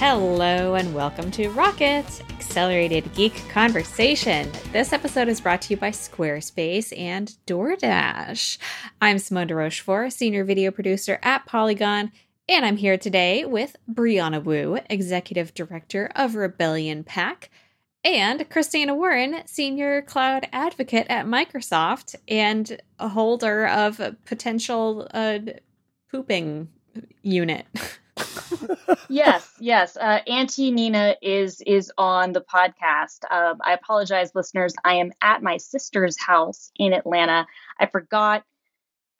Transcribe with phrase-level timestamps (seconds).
[0.00, 4.48] Hello and welcome to Rocket Accelerated Geek Conversation.
[4.70, 8.58] This episode is brought to you by Squarespace and DoorDash.
[9.00, 12.12] I'm Simone de Rochefort, senior video producer at Polygon,
[12.48, 17.50] and I'm here today with Brianna Wu, executive director of Rebellion PAC,
[18.04, 25.40] and Christina Warren, senior cloud advocate at Microsoft and a holder of a potential uh,
[26.08, 26.68] pooping
[27.22, 27.66] unit.
[29.08, 29.96] yes, yes.
[29.96, 33.20] Uh, Auntie Nina is is on the podcast.
[33.30, 34.74] Uh, I apologize, listeners.
[34.84, 37.46] I am at my sister's house in Atlanta.
[37.78, 38.44] I forgot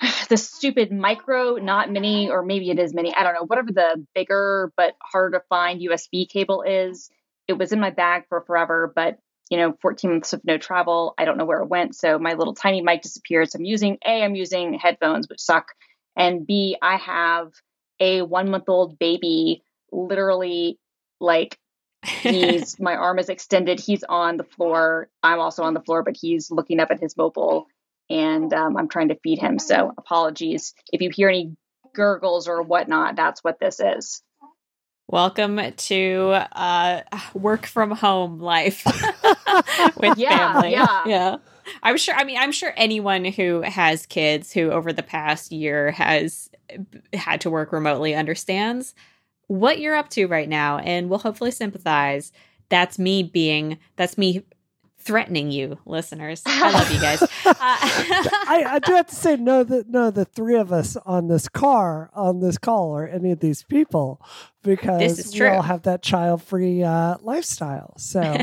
[0.29, 3.15] the stupid micro, not mini, or maybe it is mini.
[3.15, 3.45] I don't know.
[3.47, 7.11] Whatever the bigger but harder to find USB cable is.
[7.47, 9.19] It was in my bag for forever, but
[9.51, 11.15] you know, 14 months of no travel.
[11.17, 11.95] I don't know where it went.
[11.95, 13.51] So my little tiny mic disappeared.
[13.51, 15.69] So I'm using A, I'm using headphones, which suck.
[16.17, 17.53] And B, I have
[18.01, 19.63] a one month old baby
[19.93, 20.79] literally
[21.21, 21.59] like
[22.05, 26.17] he's my arm is extended he's on the floor i'm also on the floor but
[26.17, 27.67] he's looking up at his mobile
[28.11, 29.59] and um, i'm trying to feed him.
[29.59, 30.75] So apologies.
[30.93, 31.57] If you hear any
[31.95, 34.23] gurgles or whatnot that's what this is.
[35.09, 37.01] Welcome to uh,
[37.33, 38.85] work from home life
[39.97, 40.73] with yeah, family.
[40.73, 41.03] yeah.
[41.07, 41.37] Yeah.
[41.83, 45.91] I'm sure i mean i'm sure anyone who has kids who over the past year
[45.91, 46.49] has
[47.13, 48.95] had to work remotely understands
[49.47, 52.33] what you're up to right now and will hopefully sympathize.
[52.69, 54.45] That's me being, that's me
[54.99, 56.43] threatening you, listeners.
[56.45, 57.23] I love you guys.
[57.49, 61.29] Uh, I, I, do have to say, no, the, no, the three of us on
[61.29, 64.21] this car, on this call, or any of these people,
[64.63, 67.95] because we all have that child free uh, lifestyle.
[67.97, 68.37] So.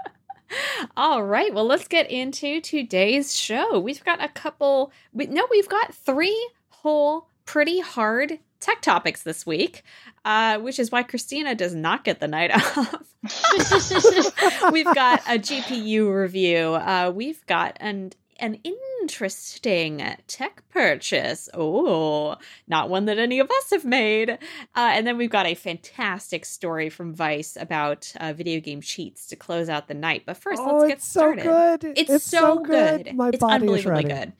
[0.96, 1.54] All right.
[1.54, 3.78] Well, let's get into today's show.
[3.78, 9.46] We've got a couple, we, no, we've got three whole pretty hard tech topics this
[9.46, 9.82] week,
[10.24, 13.14] uh, which is why Christina does not get the night off.
[14.72, 16.74] we've got a GPU review.
[16.74, 18.58] Uh, we've got an an
[19.02, 21.48] interesting tech purchase.
[21.54, 22.36] Oh,
[22.68, 24.28] not one that any of us have made.
[24.28, 24.36] Uh,
[24.74, 29.36] and then we've got a fantastic story from Vice about uh, video game cheats to
[29.36, 30.24] close out the night.
[30.26, 31.44] But first, oh, let's get started.
[31.44, 31.84] So good.
[31.96, 33.04] It's, it's so, so good.
[33.04, 33.16] good.
[33.16, 34.08] My it's body unbelievably is ready.
[34.08, 34.32] good.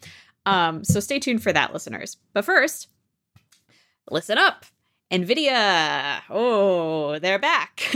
[0.44, 2.19] Um, so stay tuned for that, listeners.
[2.34, 2.88] But first,
[4.10, 4.64] listen up.
[5.10, 6.20] NVIDIA.
[6.30, 7.78] Oh, they're back.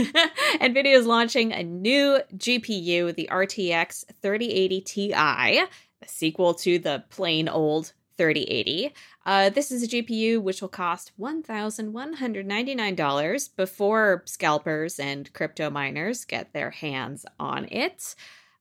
[0.61, 5.67] NVIDIA is launching a new GPU, the RTX 3080 Ti, a
[6.05, 8.93] sequel to the plain old 3080.
[9.25, 16.53] Uh, this is a GPU which will cost $1,199 before scalpers and crypto miners get
[16.53, 18.15] their hands on it.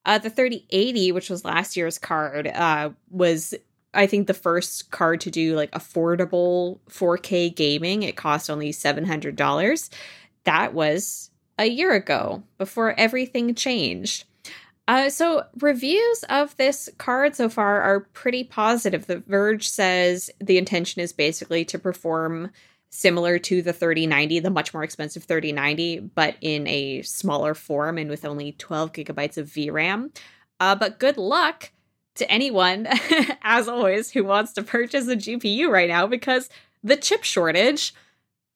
[0.07, 3.55] Uh, the 3080, which was last year's card, uh, was
[3.93, 8.03] I think the first card to do like affordable 4K gaming.
[8.03, 9.91] It cost only $700.
[10.45, 14.25] That was a year ago before everything changed.
[14.89, 19.07] Uh, so, reviews of this card so far are pretty positive.
[19.07, 22.51] The Verge says the intention is basically to perform
[22.91, 28.11] similar to the 3090, the much more expensive 3090, but in a smaller form and
[28.11, 30.11] with only 12 gigabytes of VRAM.
[30.59, 31.71] Uh, but good luck
[32.17, 32.87] to anyone,
[33.43, 36.49] as always, who wants to purchase a GPU right now because
[36.83, 37.95] the chip shortage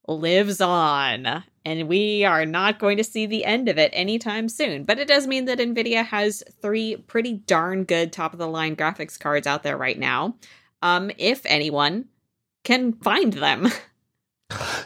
[0.06, 1.44] lives on.
[1.66, 4.84] And we are not going to see the end of it anytime soon.
[4.84, 8.76] But it does mean that NVIDIA has three pretty darn good top of the line
[8.76, 10.34] graphics cards out there right now.
[10.82, 12.06] Um, if anyone
[12.64, 13.68] can find them.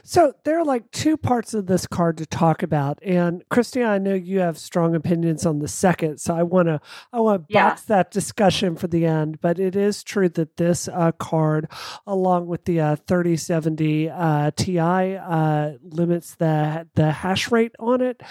[0.05, 3.99] So there are like two parts of this card to talk about, and Christina, I
[3.99, 6.81] know you have strong opinions on the second, so I want to
[7.13, 7.71] I want to Yeah.
[7.71, 9.41] box that discussion for the end.
[9.41, 11.69] But it is true that this uh, card,
[12.07, 18.23] along with the uh, 3070 uh, Ti, uh, limits the the hash rate on it.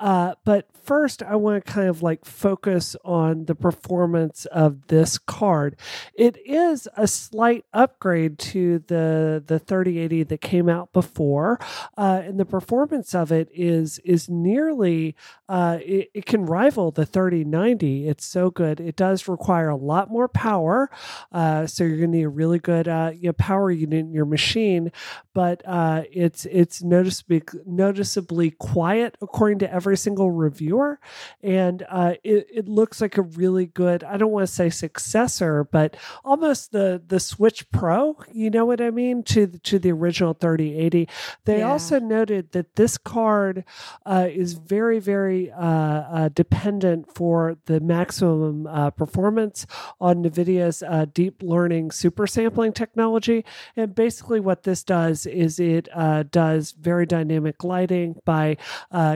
[0.00, 5.18] Uh, but first, I want to kind of like focus on the performance of this
[5.18, 5.76] card.
[6.14, 11.58] It is a slight upgrade to the the 3080 that came out before,
[11.96, 15.14] uh, and the performance of it is is nearly
[15.48, 18.08] uh, it, it can rival the 3090.
[18.08, 18.80] It's so good.
[18.80, 20.90] It does require a lot more power,
[21.32, 24.12] uh, so you're going to need a really good uh, you know, power unit in
[24.12, 24.90] your machine.
[25.34, 31.00] But uh, it's it's noticeably noticeably quiet according to every single reviewer,
[31.42, 34.04] and uh, it it looks like a really good.
[34.04, 38.16] I don't want to say successor, but almost the the Switch Pro.
[38.32, 40.34] You know what I mean to the, to the original
[40.64, 41.08] 3080.
[41.44, 41.70] They yeah.
[41.70, 43.64] also noted that this card
[44.06, 49.66] uh, is very, very uh, uh, dependent for the maximum uh, performance
[50.00, 53.44] on NVIDIA's uh, deep learning super sampling technology.
[53.76, 58.56] And basically, what this does is it uh, does very dynamic lighting by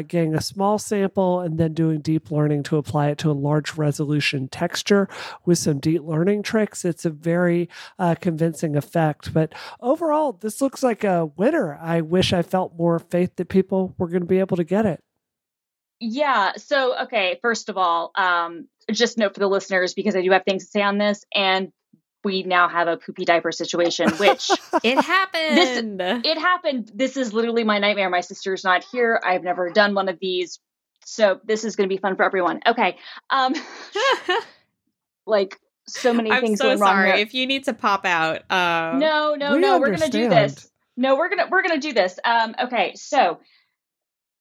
[0.09, 3.75] getting a small sample and then doing deep learning to apply it to a large
[3.75, 5.09] resolution texture
[5.45, 6.85] with some deep learning tricks.
[6.85, 7.69] It's a very
[8.21, 9.33] convincing effect.
[9.33, 11.79] But overall, this looks like a winner.
[11.81, 14.87] I wish I felt more faith that people were going to be able to get
[14.87, 15.01] it.
[16.01, 16.53] Yeah.
[16.57, 20.45] So, okay, first of all, um, just note for the listeners because I do have
[20.45, 21.73] things to say on this, and
[22.25, 24.51] we now have a poopy diaper situation, which
[24.85, 26.01] it happened.
[26.01, 26.91] This, it happened.
[26.95, 28.11] This is literally my nightmare.
[28.11, 29.21] My sister's not here.
[29.25, 30.61] I've never done one of these,
[31.05, 32.61] so this is going to be fun for everyone.
[32.67, 32.97] Okay.
[33.31, 33.55] Um,
[35.27, 37.09] like so many I'm things so going sorry.
[37.09, 37.17] wrong.
[37.17, 37.27] Here.
[37.27, 39.81] If you need to pop out, uh, no, no, we no, understand.
[39.81, 40.71] we're gonna do this.
[40.99, 42.19] No, we're gonna we're gonna do this.
[42.25, 43.39] Um, okay, so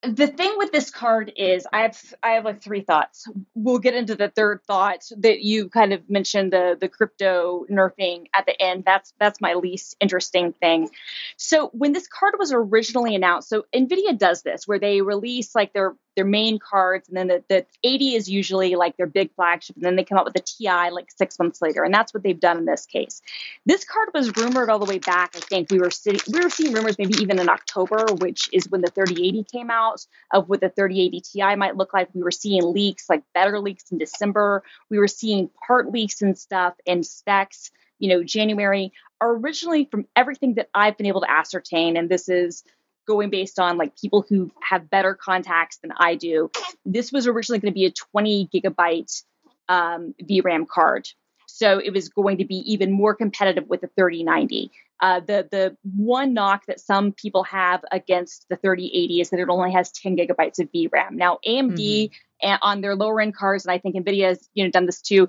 [0.01, 3.27] the thing with this card is I have I have like three thoughts.
[3.53, 8.25] We'll get into the third thought that you kind of mentioned the the crypto nerfing
[8.33, 8.85] at the end.
[8.85, 10.89] That's that's my least interesting thing.
[11.37, 15.73] So when this card was originally announced, so Nvidia does this where they release like
[15.73, 19.75] their their main cards, and then the, the 80 is usually like their big flagship,
[19.75, 22.23] and then they come out with the TI like six months later, and that's what
[22.23, 23.21] they've done in this case.
[23.67, 25.35] This card was rumored all the way back.
[25.35, 28.67] I think we were sitting, we were seeing rumors maybe even in October, which is
[28.67, 32.09] when the 3080 came out, of what the 3080 Ti might look like.
[32.13, 34.63] We were seeing leaks, like better leaks in December.
[34.89, 37.71] We were seeing part leaks and stuff and specs.
[37.99, 38.91] You know, January.
[39.19, 42.63] Originally, from everything that I've been able to ascertain, and this is
[43.07, 46.51] going based on like people who have better contacts than I do.
[46.85, 49.23] This was originally going to be a 20 gigabyte
[49.69, 51.07] um, VRAM card.
[51.47, 54.71] So it was going to be even more competitive with the 3090.
[54.99, 59.49] Uh, the the one knock that some people have against the 3080 is that it
[59.49, 61.11] only has 10 gigabytes of VRAM.
[61.11, 62.55] Now AMD mm-hmm.
[62.61, 65.27] on their lower end cards, and I think Nvidia has you know done this too.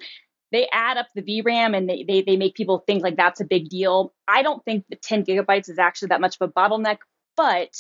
[0.53, 3.45] They add up the VRAM and they, they they make people think like that's a
[3.45, 4.15] big deal.
[4.27, 6.99] I don't think the 10 gigabytes is actually that much of a bottleneck
[7.39, 7.75] but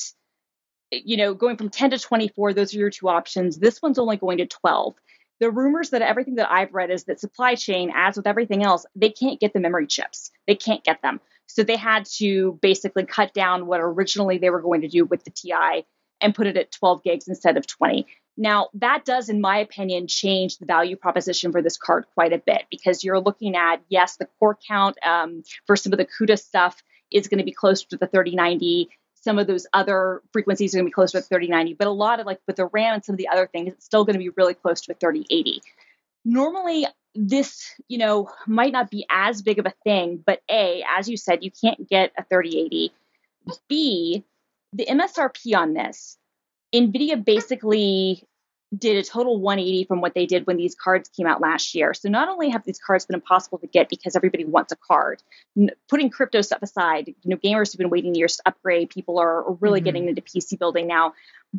[0.90, 3.58] you know, going from 10 to 24, those are your two options.
[3.58, 4.94] This one's only going to 12.
[5.40, 8.86] The rumors that everything that I've read is that supply chain, as with everything else,
[8.96, 10.30] they can't get the memory chips.
[10.46, 11.20] They can't get them.
[11.46, 15.24] So they had to basically cut down what originally they were going to do with
[15.24, 15.84] the TI
[16.20, 18.06] and put it at 12 gigs instead of 20.
[18.36, 22.38] Now, that does, in my opinion, change the value proposition for this card quite a
[22.38, 26.38] bit because you're looking at, yes, the core count um, for some of the CUDA
[26.38, 28.88] stuff is going to be closer to the 3090
[29.28, 32.18] some of those other frequencies are going to be closer to 3090, but a lot
[32.18, 34.18] of like with the RAM and some of the other things, it's still going to
[34.18, 35.60] be really close to a 3080.
[36.24, 41.10] Normally, this, you know, might not be as big of a thing, but A, as
[41.10, 42.90] you said, you can't get a 3080.
[43.68, 44.24] B,
[44.72, 46.16] the MSRP on this,
[46.74, 48.24] NVIDIA basically
[48.76, 51.94] did a total 180 from what they did when these cards came out last year.
[51.94, 55.22] So not only have these cards been impossible to get because everybody wants a card,
[55.88, 58.90] putting crypto stuff aside, you know, gamers have been waiting years to upgrade.
[58.90, 59.84] People are really mm-hmm.
[59.84, 61.14] getting into PC building now,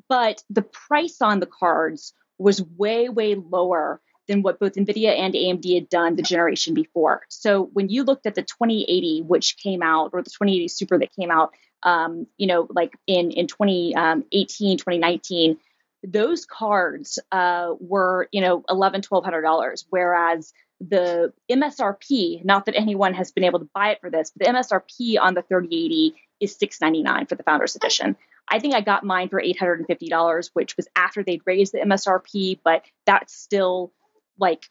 [0.08, 5.34] but the price on the cards was way way lower than what both Nvidia and
[5.34, 7.24] AMD had done the generation before.
[7.30, 11.16] So when you looked at the 2080, which came out, or the 2080 Super that
[11.16, 11.52] came out,
[11.82, 15.58] um, you know, like in in 2018, 2019
[16.04, 22.76] those cards uh, were you know eleven twelve hundred dollars whereas the msrp not that
[22.76, 26.16] anyone has been able to buy it for this but the msrp on the 3080
[26.40, 28.16] is 699 for the founders edition.
[28.48, 32.84] I think i got mine for $850 which was after they'd raised the msrp but
[33.06, 33.92] that's still
[34.40, 34.70] like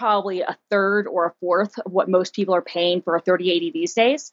[0.00, 3.70] probably a third or a fourth of what most people are paying for a 3080
[3.70, 4.32] these days.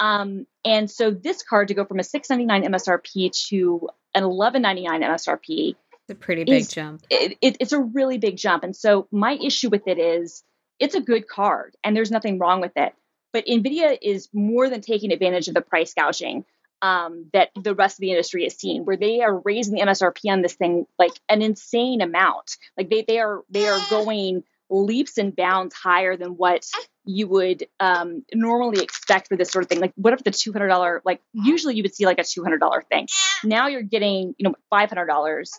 [0.00, 5.76] Um, and so this card to go from a 699 MSRP to an 1199 MSRP.
[5.92, 7.02] It's a pretty big is, jump.
[7.10, 8.64] It, it, it's a really big jump.
[8.64, 10.42] And so my issue with it is
[10.78, 12.94] it's a good card and there's nothing wrong with it.
[13.32, 16.44] But NVIDIA is more than taking advantage of the price gouging
[16.80, 20.30] um, that the rest of the industry has seen, where they are raising the MSRP
[20.30, 22.56] on this thing like an insane amount.
[22.76, 26.66] Like they they are they are going leaps and bounds higher than what
[27.08, 29.80] you would um, normally expect for this sort of thing.
[29.80, 31.00] Like, what if the two hundred dollar?
[31.06, 33.08] Like, usually you would see like a two hundred dollar thing.
[33.42, 35.58] Now you're getting, you know, five hundred dollars.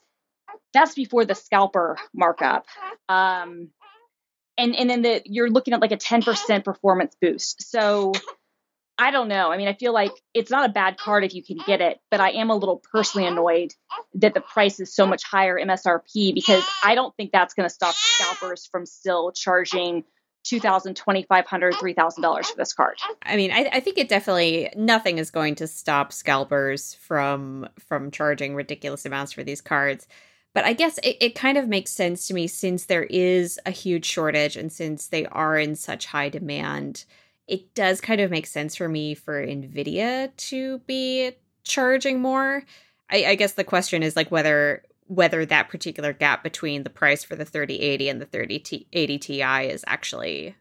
[0.74, 2.65] That's before the scalper markup.
[3.10, 3.70] Um,
[4.60, 7.63] and and then the you're looking at like a ten percent performance boost.
[7.63, 8.12] So
[9.00, 9.51] I don't know.
[9.51, 12.00] I mean, I feel like it's not a bad card if you can get it,
[12.12, 13.74] but I am a little personally annoyed
[14.15, 17.74] that the price is so much higher MSRP because I don't think that's going to
[17.74, 20.03] stop scalpers from still charging
[20.46, 22.98] $2,000, $2,500, $3,000 for this card.
[23.24, 28.10] I mean, I, I, think it definitely nothing is going to stop scalpers from from
[28.10, 30.08] charging ridiculous amounts for these cards.
[30.53, 33.72] But I guess it, it kind of makes sense to me since there is a
[33.72, 37.05] huge shortage and since they are in such high demand,
[37.48, 41.31] it does kind of make sense for me for Nvidia to be
[41.63, 42.63] charging more.
[43.12, 47.24] I, I guess the question is like whether whether that particular gap between the price
[47.24, 50.56] for the 3080 and the 3080 Ti is actually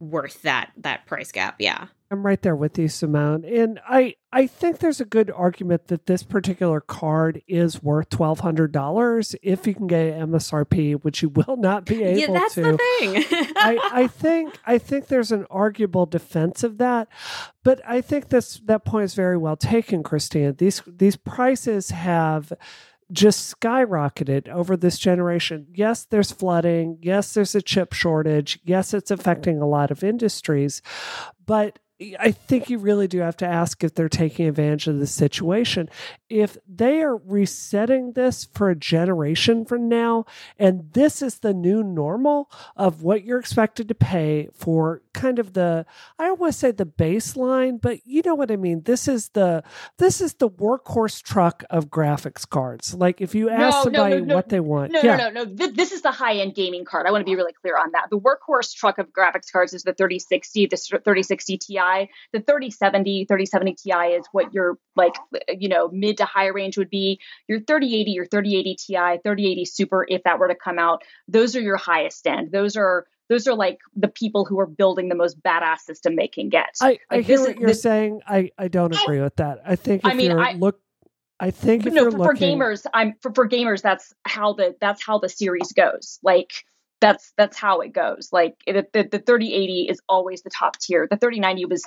[0.00, 1.56] worth that that price gap.
[1.58, 1.88] Yeah.
[2.10, 3.44] I'm right there with you, Simone.
[3.44, 8.40] And I, I think there's a good argument that this particular card is worth twelve
[8.40, 12.54] hundred dollars if you can get MSRP, which you will not be able yeah, that's
[12.54, 12.62] to.
[12.62, 13.24] the thing.
[13.56, 17.08] I, I think I think there's an arguable defense of that,
[17.62, 20.54] but I think this that point is very well taken, Christine.
[20.54, 22.52] These these prices have
[23.10, 25.66] just skyrocketed over this generation.
[25.72, 26.98] Yes, there's flooding.
[27.00, 28.58] Yes, there's a chip shortage.
[28.64, 30.82] Yes, it's affecting a lot of industries.
[31.46, 31.78] But
[32.20, 35.88] I think you really do have to ask if they're taking advantage of the situation.
[36.28, 40.24] If they are resetting this for a generation from now,
[40.58, 45.54] and this is the new normal of what you're expected to pay for kind of
[45.54, 45.84] the
[46.20, 48.82] I don't want to say the baseline, but you know what I mean.
[48.82, 49.64] This is the
[49.96, 52.94] this is the workhorse truck of graphics cards.
[52.94, 54.92] Like if you ask no, somebody no, no, what they want.
[54.92, 55.16] No, yeah.
[55.16, 55.66] no, no, no.
[55.66, 57.06] This is the high end gaming card.
[57.06, 58.06] I want to be really clear on that.
[58.10, 61.87] The workhorse truck of graphics cards is the 3060, the 3060 Ti
[62.32, 65.14] the 3070, 3070 Ti is what your like,
[65.48, 67.20] you know, mid to high range would be.
[67.48, 71.60] Your 3080, your 3080 Ti, 3080 Super, if that were to come out, those are
[71.60, 72.52] your highest end.
[72.52, 76.28] Those are those are like the people who are building the most badass system they
[76.28, 76.74] can get.
[76.80, 78.22] I, I hear what you're this, saying.
[78.26, 79.60] I, I don't agree with that.
[79.66, 80.80] I think if I mean, you're I, look
[81.40, 82.24] I think no, for, looking...
[82.24, 83.82] for gamers, I'm for, for gamers.
[83.82, 86.18] That's how the that's how the series goes.
[86.22, 86.50] Like
[87.00, 88.30] that's that's how it goes.
[88.32, 91.06] Like the, the, the 3080 is always the top tier.
[91.10, 91.84] The 3090 was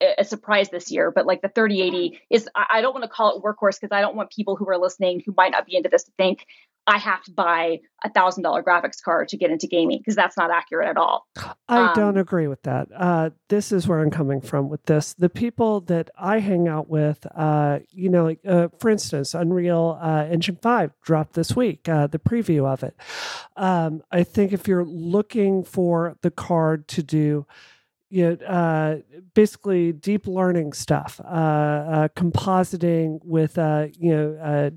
[0.00, 3.42] a surprise this year, but like the 3080 is, I don't want to call it
[3.42, 6.04] workhorse because I don't want people who are listening who might not be into this
[6.04, 6.46] to think
[6.88, 10.38] I have to buy a thousand dollar graphics card to get into gaming because that's
[10.38, 11.26] not accurate at all.
[11.68, 12.88] I um, don't agree with that.
[12.96, 15.12] Uh, this is where I'm coming from with this.
[15.12, 19.98] The people that I hang out with, uh, you know, like, uh, for instance, Unreal
[20.00, 22.96] uh, Engine 5 dropped this week, uh, the preview of it.
[23.56, 27.46] Um, I think if you're looking for the card to do,
[28.10, 28.96] you know, uh,
[29.34, 34.70] basically deep learning stuff, uh, uh, compositing with, uh, you know, uh,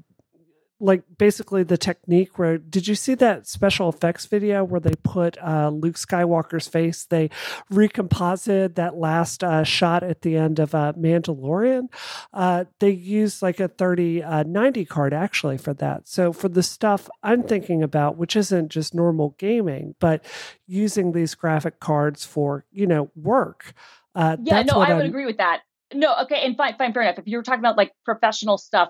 [0.82, 5.38] like basically the technique where did you see that special effects video where they put
[5.42, 7.06] uh, Luke Skywalker's face?
[7.06, 7.30] They
[7.70, 11.88] recomposited that last uh, shot at the end of uh, Mandalorian.
[12.34, 16.08] Uh, they used like a 30 uh, 90 card actually for that.
[16.08, 20.26] So for the stuff I'm thinking about, which isn't just normal gaming, but
[20.68, 23.74] using these graphic cards for you know work.
[24.16, 25.62] Uh, yeah, no, I would I'm, agree with that.
[25.94, 27.20] No, okay, and fine, fine, fair enough.
[27.20, 28.90] If you're talking about like professional stuff,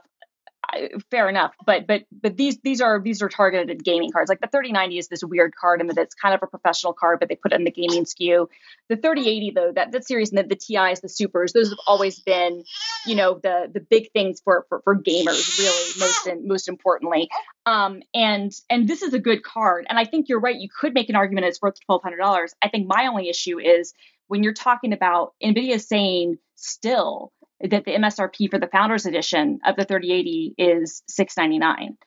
[1.09, 4.29] fair enough but but but these these are these are targeted gaming cards.
[4.29, 7.19] Like the 3090 is this weird card and that it's kind of a professional card
[7.19, 8.47] but they put it in the gaming SKU.
[8.89, 12.19] the 3080 though that that series and the, the TIs the supers those have always
[12.19, 12.63] been
[13.05, 17.29] you know the the big things for for, for gamers really most in, most importantly.
[17.65, 20.93] Um and and this is a good card and I think you're right you could
[20.93, 23.93] make an argument it's worth $1200 I think my only issue is
[24.27, 27.33] when you're talking about Nvidia saying still
[27.69, 31.97] that the MSRP for the Founders Edition of the 3080 is 699.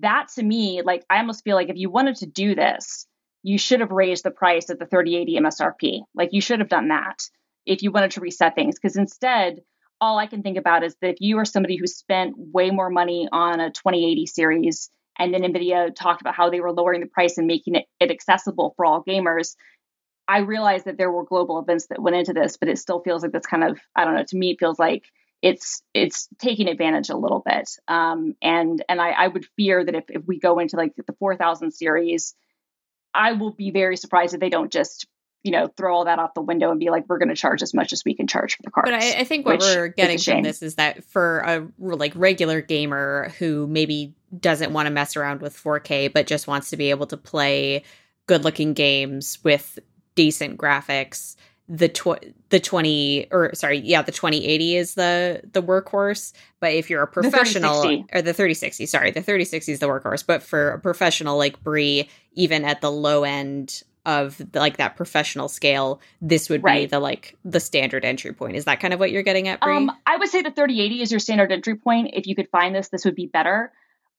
[0.00, 3.06] That to me, like I almost feel like if you wanted to do this,
[3.42, 6.00] you should have raised the price of the 3080 MSRP.
[6.14, 7.22] Like you should have done that
[7.66, 8.76] if you wanted to reset things.
[8.78, 9.60] Because instead,
[10.00, 12.90] all I can think about is that if you are somebody who spent way more
[12.90, 17.06] money on a 2080 series and then NVIDIA talked about how they were lowering the
[17.06, 19.54] price and making it, it accessible for all gamers,
[20.28, 23.22] I realized that there were global events that went into this, but it still feels
[23.22, 24.24] like this kind of I don't know.
[24.24, 25.04] To me, it feels like
[25.42, 27.68] it's it's taking advantage a little bit.
[27.88, 31.14] Um, and and I, I would fear that if if we go into like the
[31.18, 32.34] 4000 series,
[33.14, 35.06] I will be very surprised if they don't just
[35.42, 37.62] you know throw all that out the window and be like we're going to charge
[37.62, 38.90] as much as we can charge for the cards.
[38.90, 42.60] But I, I think what we're getting from this is that for a like regular
[42.60, 46.90] gamer who maybe doesn't want to mess around with 4K but just wants to be
[46.90, 47.82] able to play
[48.26, 49.78] good looking games with
[50.14, 51.36] decent graphics.
[51.68, 56.32] The tw- the 20 or sorry yeah the 2080 is the the workhorse.
[56.58, 60.26] But if you're a professional the or the 3060 sorry the 3060 is the workhorse.
[60.26, 64.96] But for a professional like Brie even at the low end of the, like that
[64.96, 66.82] professional scale this would right.
[66.82, 68.56] be the like the standard entry point.
[68.56, 69.76] Is that kind of what you're getting at Brie?
[69.76, 72.10] um I would say the 3080 is your standard entry point.
[72.14, 73.72] If you could find this this would be better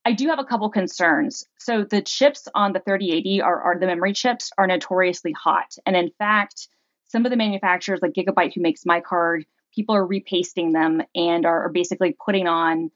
[0.03, 1.46] I do have a couple concerns.
[1.60, 5.75] So the chips on the 3080 are, are the memory chips are notoriously hot.
[5.86, 6.67] And in fact,
[7.08, 11.46] some of the manufacturers like Gigabyte who makes my card, people are repasting them and
[11.46, 12.89] are, are basically putting on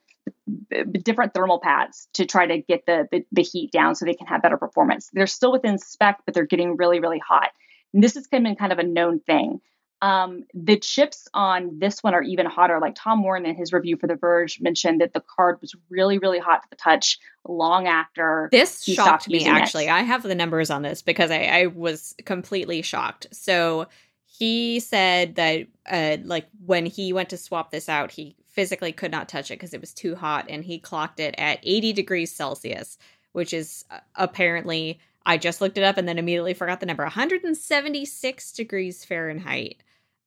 [1.04, 4.28] different thermal pads to try to get the, the, the heat down so they can
[4.28, 5.10] have better performance.
[5.14, 7.52] They're still within spec, but they're getting really, really hot.
[7.94, 9.62] And this has been kind of a known thing.
[10.02, 12.80] Um, the chips on this one are even hotter.
[12.80, 16.18] Like Tom Warren in his review for The Verge mentioned that the card was really,
[16.18, 18.50] really hot to the touch long after.
[18.52, 19.86] This shocked me actually.
[19.86, 19.92] It.
[19.92, 23.28] I have the numbers on this because I, I was completely shocked.
[23.32, 23.88] So
[24.26, 29.12] he said that uh, like when he went to swap this out, he physically could
[29.12, 32.34] not touch it because it was too hot, and he clocked it at 80 degrees
[32.34, 32.98] Celsius,
[33.32, 37.04] which is uh, apparently I just looked it up and then immediately forgot the number
[37.04, 39.82] 176 degrees Fahrenheit.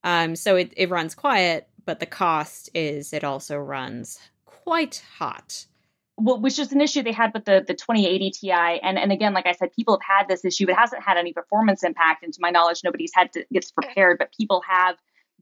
[0.05, 5.67] Um, so it, it runs quiet, but the cost is it also runs quite hot.
[6.17, 8.50] Well, which is an issue they had with the, the 2080 Ti.
[8.50, 10.69] And, and again, like I said, people have had this issue.
[10.69, 12.25] It hasn't had any performance impact.
[12.25, 14.97] And to my knowledge, nobody's had to get prepared, but people have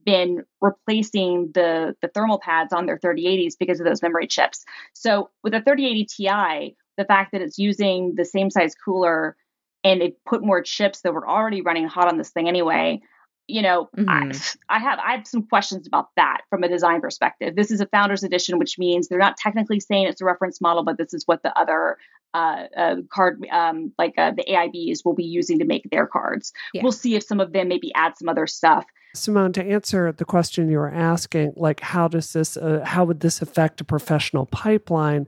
[0.05, 4.65] been replacing the, the thermal pads on their 3080s because of those memory chips.
[4.93, 9.35] So with a 3080 Ti, the fact that it's using the same size cooler
[9.83, 13.01] and they put more chips that were already running hot on this thing anyway,
[13.47, 14.09] you know, mm-hmm.
[14.09, 17.55] I, I, have I have some questions about that from a design perspective.
[17.55, 20.83] This is a founders edition, which means they're not technically saying it's a reference model,
[20.83, 21.97] but this is what the other
[22.33, 26.51] uh, uh, card, um, like uh, the AIBs, will be using to make their cards.
[26.73, 26.83] Yeah.
[26.83, 28.85] We'll see if some of them maybe add some other stuff.
[29.15, 33.21] Simone, to answer the question you were asking, like how does this, uh, how would
[33.21, 35.25] this affect a professional pipeline?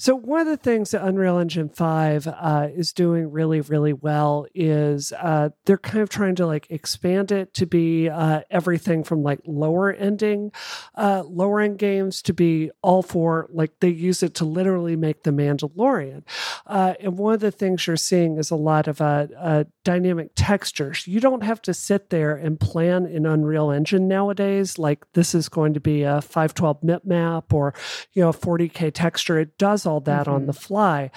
[0.00, 4.46] So, one of the things that Unreal Engine 5 uh, is doing really, really well
[4.54, 9.24] is uh, they're kind of trying to like expand it to be uh, everything from
[9.24, 10.52] like lower ending,
[10.94, 15.24] uh, lower end games to be all for like they use it to literally make
[15.24, 16.22] the Mandalorian.
[16.64, 21.08] Uh, and one of the things you're seeing is a lot of uh, dynamic textures.
[21.08, 25.48] You don't have to sit there and plan in Unreal Engine nowadays, like this is
[25.48, 27.74] going to be a 512 mip map or,
[28.12, 29.40] you know, 40K texture.
[29.40, 30.34] It does all that mm-hmm.
[30.34, 31.10] on the fly.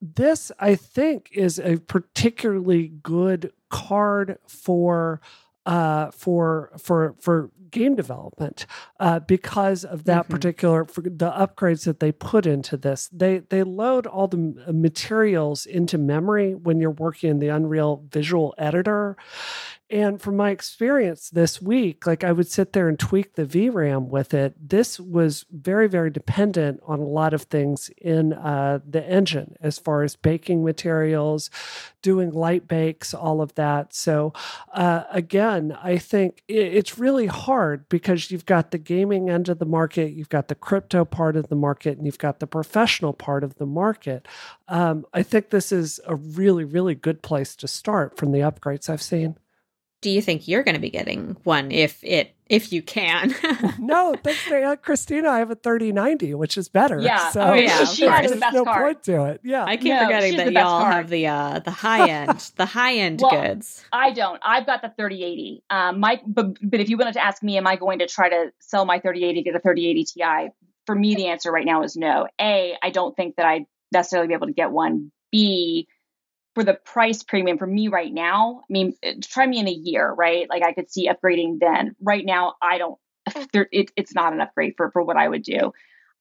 [0.00, 5.20] This, I think, is a particularly good card for
[5.66, 8.66] uh, for for for game development
[8.98, 10.32] uh, because of that mm-hmm.
[10.32, 13.08] particular the upgrades that they put into this.
[13.12, 18.54] They they load all the materials into memory when you're working in the Unreal Visual
[18.58, 19.16] Editor,
[19.90, 24.08] and from my experience this week, like I would sit there and tweak the VRAM
[24.08, 24.54] with it.
[24.68, 29.78] This was very, very dependent on a lot of things in uh, the engine as
[29.78, 31.50] far as baking materials,
[32.02, 33.92] doing light bakes, all of that.
[33.92, 34.32] So,
[34.72, 39.66] uh, again, I think it's really hard because you've got the gaming end of the
[39.66, 43.42] market, you've got the crypto part of the market, and you've got the professional part
[43.42, 44.28] of the market.
[44.68, 48.88] Um, I think this is a really, really good place to start from the upgrades
[48.88, 49.36] I've seen
[50.00, 53.34] do you think you're going to be getting one if it if you can?
[53.78, 57.00] no, thanks to Aunt Christina, I have a 3090, which is better.
[57.00, 58.82] Yeah, so oh yeah, she has the best no card.
[58.82, 59.40] point to it.
[59.44, 60.94] Yeah, I keep no, forgetting that y'all card.
[60.94, 63.84] have the uh the high end the high end well, goods.
[63.92, 64.40] I don't.
[64.42, 65.64] I've got the 3080.
[65.70, 68.28] Um, my but but if you wanted to ask me, am I going to try
[68.28, 70.48] to sell my 3080 get a 3080 Ti?
[70.86, 72.26] For me, the answer right now is no.
[72.40, 75.12] A, I don't think that I'd necessarily be able to get one.
[75.30, 75.86] B,
[76.54, 79.72] for the price premium for me right now, I mean, uh, try me in a
[79.72, 80.48] year, right?
[80.48, 81.94] Like I could see upgrading then.
[82.00, 82.98] Right now, I don't.
[83.52, 85.72] There, it, it's not an upgrade for for what I would do.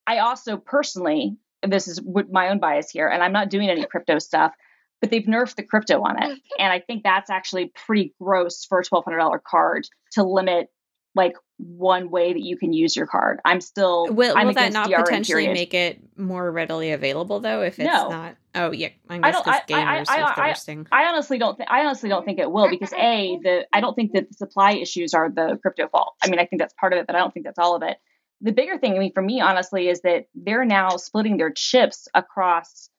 [0.06, 4.20] I also personally, this is my own bias here, and I'm not doing any crypto
[4.20, 4.54] stuff,
[5.02, 8.80] but they've nerfed the crypto on it, and I think that's actually pretty gross for
[8.80, 10.70] a twelve hundred dollar card to limit
[11.16, 13.40] like one way that you can use your card.
[13.46, 15.54] I'm still will, I'm will that not DRM potentially period.
[15.54, 18.10] make it more readily available though if it's no.
[18.10, 20.88] not oh yeah I guess I gamers I, thirsting.
[20.92, 23.82] I, I honestly don't think I honestly don't think it will because a the I
[23.82, 26.16] don't think that the supply issues are the crypto fault.
[26.24, 27.84] I mean I think that's part of it but I don't think that's all of
[27.84, 27.98] it.
[28.42, 32.08] The bigger thing I mean for me honestly is that they're now splitting their chips
[32.14, 32.90] across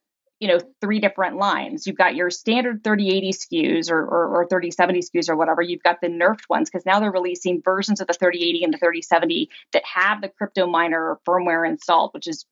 [0.41, 5.01] you know three different lines you've got your standard 3080 SKUs or, or, or 3070
[5.01, 8.15] SKUs or whatever you've got the nerfed ones because now they're releasing versions of the
[8.15, 12.47] 3080 and the 3070 that have the crypto miner firmware installed which is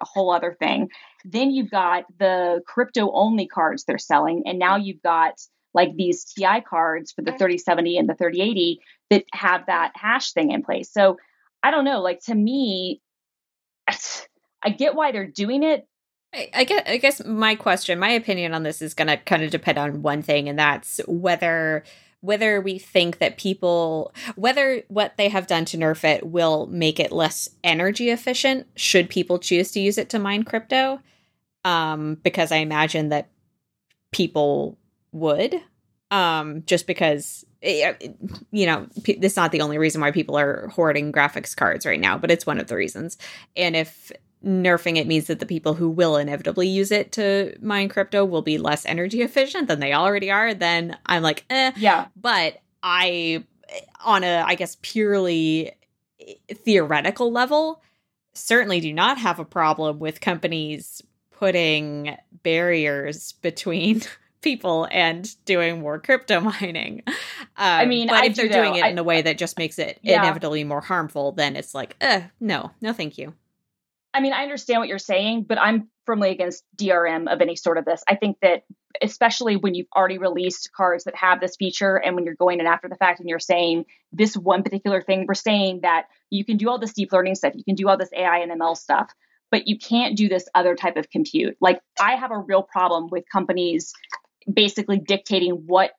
[0.00, 0.88] a whole other thing
[1.24, 5.34] then you've got the crypto only cards they're selling and now you've got
[5.72, 10.50] like these ti cards for the 3070 and the 3080 that have that hash thing
[10.50, 10.90] in place.
[10.90, 11.18] So
[11.62, 13.00] i don't know like to me
[14.66, 15.86] I get why they're doing it,
[16.54, 19.50] I guess, I guess my question, my opinion on this is going to kind of
[19.50, 21.84] depend on one thing, and that's whether
[22.20, 26.98] whether we think that people whether what they have done to nerf it will make
[26.98, 28.66] it less energy efficient.
[28.76, 31.00] Should people choose to use it to mine crypto
[31.64, 33.30] um, because I imagine that
[34.12, 34.78] people
[35.12, 35.54] would,
[36.10, 37.94] um, just because eh,
[38.50, 42.00] you know this is not the only reason why people are hoarding graphics cards right
[42.00, 43.18] now, but it's one of the reasons.
[43.56, 44.12] And if
[44.44, 48.42] nerfing it means that the people who will inevitably use it to mine crypto will
[48.42, 51.72] be less energy efficient than they already are, then I'm like, eh.
[51.76, 52.06] Yeah.
[52.14, 53.44] But I,
[54.04, 55.72] on a, I guess, purely
[56.52, 57.82] theoretical level,
[58.34, 61.02] certainly do not have a problem with companies
[61.44, 64.00] putting barriers between
[64.40, 67.02] people and doing more crypto mining.
[67.06, 67.14] Um,
[67.56, 69.58] I mean, but I if they're do, doing it I- in a way that just
[69.58, 70.20] makes it Yeah.
[70.22, 73.34] inevitably more harmful, then it's like, uh, no, no, thank you.
[74.14, 77.78] I mean, I understand what you're saying, but I'm firmly against DRM of any sort
[77.78, 78.02] of this.
[78.08, 78.62] I think that
[79.02, 82.66] especially when you've already released cards that have this feature and when you're going in
[82.66, 86.56] after the fact and you're saying this one particular thing, we're saying that you can
[86.58, 89.10] do all this deep learning stuff, you can do all this AI and ML stuff,
[89.50, 91.56] but you can't do this other type of compute.
[91.60, 93.92] Like I have a real problem with companies
[94.52, 95.92] basically dictating what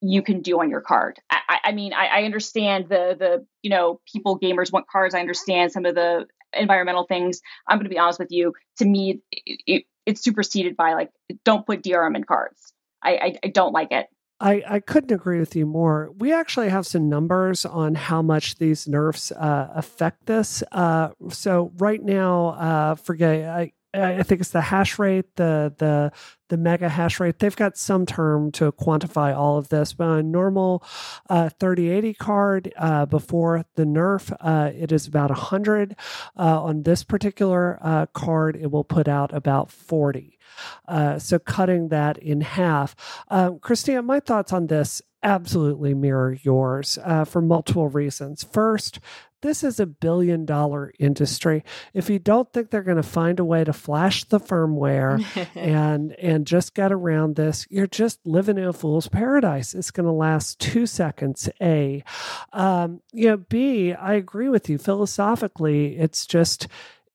[0.00, 1.18] you can do on your card.
[1.30, 5.14] I, I- mean, I, I understand the the you know people gamers want cards.
[5.14, 7.40] I understand some of the environmental things.
[7.68, 8.54] I'm going to be honest with you.
[8.78, 11.10] To me, it, it, it's superseded by like
[11.44, 12.72] don't put DRM in cards.
[13.02, 14.06] I, I, I don't like it.
[14.40, 16.10] I, I couldn't agree with you more.
[16.16, 20.62] We actually have some numbers on how much these nerfs uh, affect this.
[20.72, 26.12] Uh, so right now, uh, forget I, I think it's the hash rate, the the
[26.48, 27.38] the mega hash rate.
[27.38, 29.92] They've got some term to quantify all of this.
[29.92, 30.84] But on a normal
[31.28, 35.96] uh, 3080 card uh, before the nerf, uh, it is about 100.
[36.36, 40.38] Uh, on this particular uh, card, it will put out about 40.
[40.86, 42.94] Uh, so cutting that in half.
[43.28, 48.42] Um, Christina, my thoughts on this absolutely mirror yours uh, for multiple reasons.
[48.42, 49.00] First,
[49.42, 51.64] this is a billion dollar industry.
[51.94, 55.24] If you don't think they're going to find a way to flash the firmware
[55.54, 59.74] and and just get around this, you're just living in a fool's paradise.
[59.74, 61.48] It's going to last two seconds.
[61.60, 62.04] A,
[62.52, 63.92] um, you know, B.
[63.92, 65.96] I agree with you philosophically.
[65.96, 66.68] It's just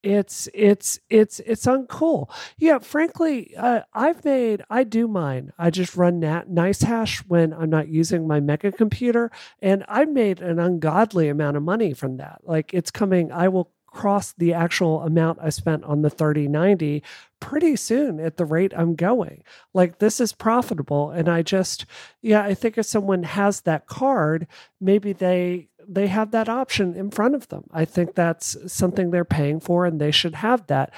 [0.05, 2.29] it's it's it's it's uncool.
[2.57, 5.51] Yeah, frankly, uh, I've made I do mine.
[5.57, 10.41] I just run nat NiceHash when I'm not using my mega computer, and I made
[10.41, 12.41] an ungodly amount of money from that.
[12.43, 13.31] Like it's coming.
[13.31, 17.01] I will cross the actual amount I spent on the 3090
[17.39, 19.41] pretty soon at the rate I'm going.
[19.73, 21.85] Like this is profitable and I just
[22.21, 24.47] yeah, I think if someone has that card,
[24.81, 27.65] maybe they they have that option in front of them.
[27.71, 30.93] I think that's something they're paying for and they should have that.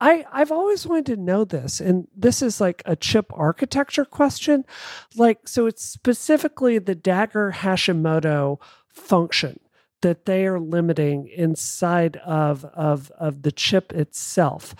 [0.00, 4.64] I, I've always wanted to know this, and this is like a chip architecture question.
[5.14, 9.60] Like, so it's specifically the Dagger Hashimoto function
[10.02, 14.74] that they are limiting inside of of of the chip itself.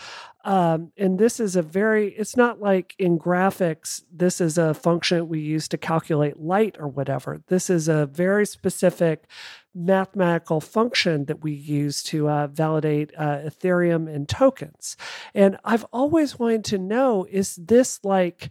[0.44, 5.28] Um, and this is a very it's not like in graphics this is a function
[5.28, 7.40] we use to calculate light or whatever.
[7.46, 9.26] This is a very specific
[9.74, 14.96] mathematical function that we use to uh, validate uh, ethereum and tokens.
[15.34, 18.50] And i've always wanted to know is this like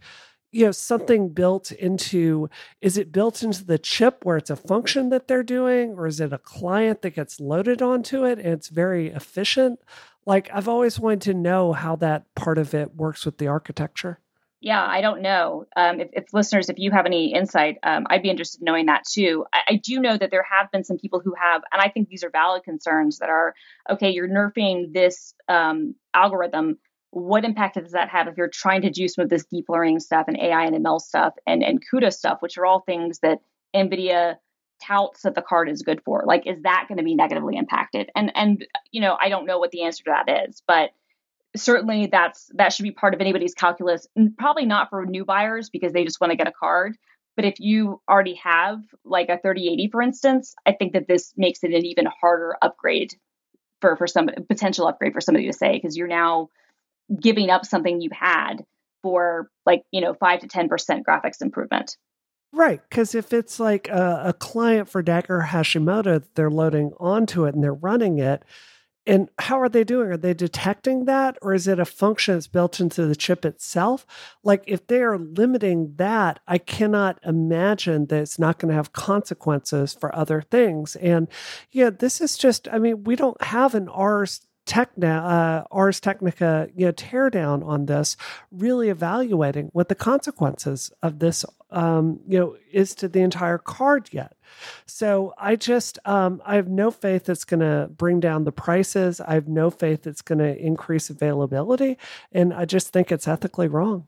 [0.52, 2.48] you know something built into
[2.80, 6.20] is it built into the chip where it's a function that they're doing or is
[6.20, 9.80] it a client that gets loaded onto it and it's very efficient
[10.26, 14.18] like i've always wanted to know how that part of it works with the architecture
[14.62, 15.66] Yeah, I don't know.
[15.74, 18.86] Um, if, if listeners, if you have any insight, um, I'd be interested in knowing
[18.86, 19.44] that too.
[19.52, 22.08] I, I do know that there have been some people who have, and I think
[22.08, 23.54] these are valid concerns that are
[23.90, 24.12] okay.
[24.12, 26.78] You're nerfing this um, algorithm.
[27.10, 29.98] What impact does that have if you're trying to do some of this deep learning
[29.98, 33.40] stuff and AI and ML stuff and and CUDA stuff, which are all things that
[33.74, 34.36] NVIDIA
[34.86, 36.24] touts that the card is good for?
[36.26, 38.10] Like, is that going to be negatively impacted?
[38.14, 40.90] And and you know, I don't know what the answer to that is, but
[41.56, 44.06] certainly that's that should be part of anybody's calculus
[44.38, 46.96] probably not for new buyers because they just want to get a card
[47.36, 51.62] but if you already have like a 3080 for instance i think that this makes
[51.62, 53.14] it an even harder upgrade
[53.80, 56.48] for for some potential upgrade for somebody to say because you're now
[57.20, 58.64] giving up something you had
[59.02, 60.68] for like you know 5 to 10%
[61.06, 61.96] graphics improvement
[62.52, 67.54] right because if it's like a, a client for dagger hashimoto they're loading onto it
[67.54, 68.44] and they're running it
[69.06, 70.10] and how are they doing?
[70.12, 74.06] Are they detecting that, or is it a function that's built into the chip itself?
[74.44, 78.92] Like, if they are limiting that, I cannot imagine that it's not going to have
[78.92, 80.94] consequences for other things.
[80.96, 81.28] And
[81.72, 86.68] yeah, this is just, I mean, we don't have an Rs Techna, uh, Ars Technica,
[86.74, 88.16] you know, teardown on this,
[88.50, 94.08] really evaluating what the consequences of this, um, you know, is to the entire card
[94.12, 94.36] yet.
[94.86, 99.20] So I just, um, I have no faith it's going to bring down the prices.
[99.20, 101.98] I have no faith it's going to increase availability,
[102.30, 104.06] and I just think it's ethically wrong.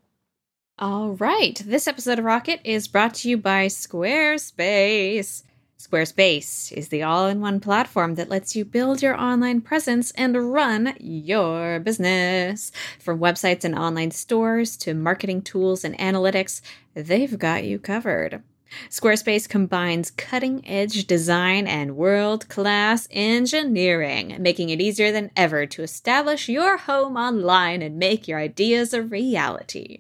[0.79, 5.45] All right, this episode of Rocket is brought to you by Squarespace.
[5.79, 10.53] Squarespace is the all in one platform that lets you build your online presence and
[10.53, 12.71] run your business.
[13.01, 16.61] From websites and online stores to marketing tools and analytics,
[16.95, 18.43] they've got you covered.
[18.89, 25.83] Squarespace combines cutting edge design and world class engineering, making it easier than ever to
[25.83, 29.99] establish your home online and make your ideas a reality.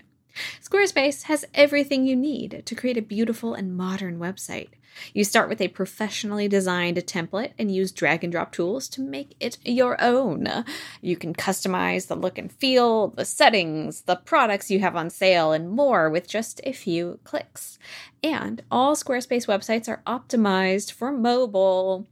[0.62, 4.70] Squarespace has everything you need to create a beautiful and modern website.
[5.12, 9.36] You start with a professionally designed template and use drag and drop tools to make
[9.40, 10.64] it your own.
[11.00, 15.52] You can customize the look and feel, the settings, the products you have on sale,
[15.52, 17.78] and more with just a few clicks.
[18.22, 22.06] And all Squarespace websites are optimized for mobile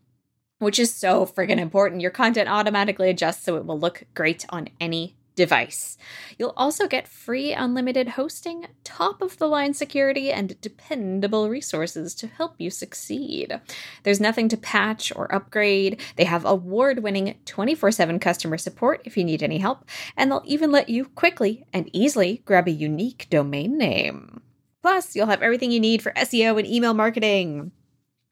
[0.63, 2.01] which is so friggin' important.
[2.01, 5.97] Your content automatically adjusts so it will look great on any device.
[6.39, 12.27] You'll also get free unlimited hosting, top of the line security, and dependable resources to
[12.27, 13.61] help you succeed.
[14.03, 16.01] There's nothing to patch or upgrade.
[16.17, 19.85] They have award winning 24 7 customer support if you need any help,
[20.17, 24.41] and they'll even let you quickly and easily grab a unique domain name.
[24.83, 27.71] Plus, you'll have everything you need for SEO and email marketing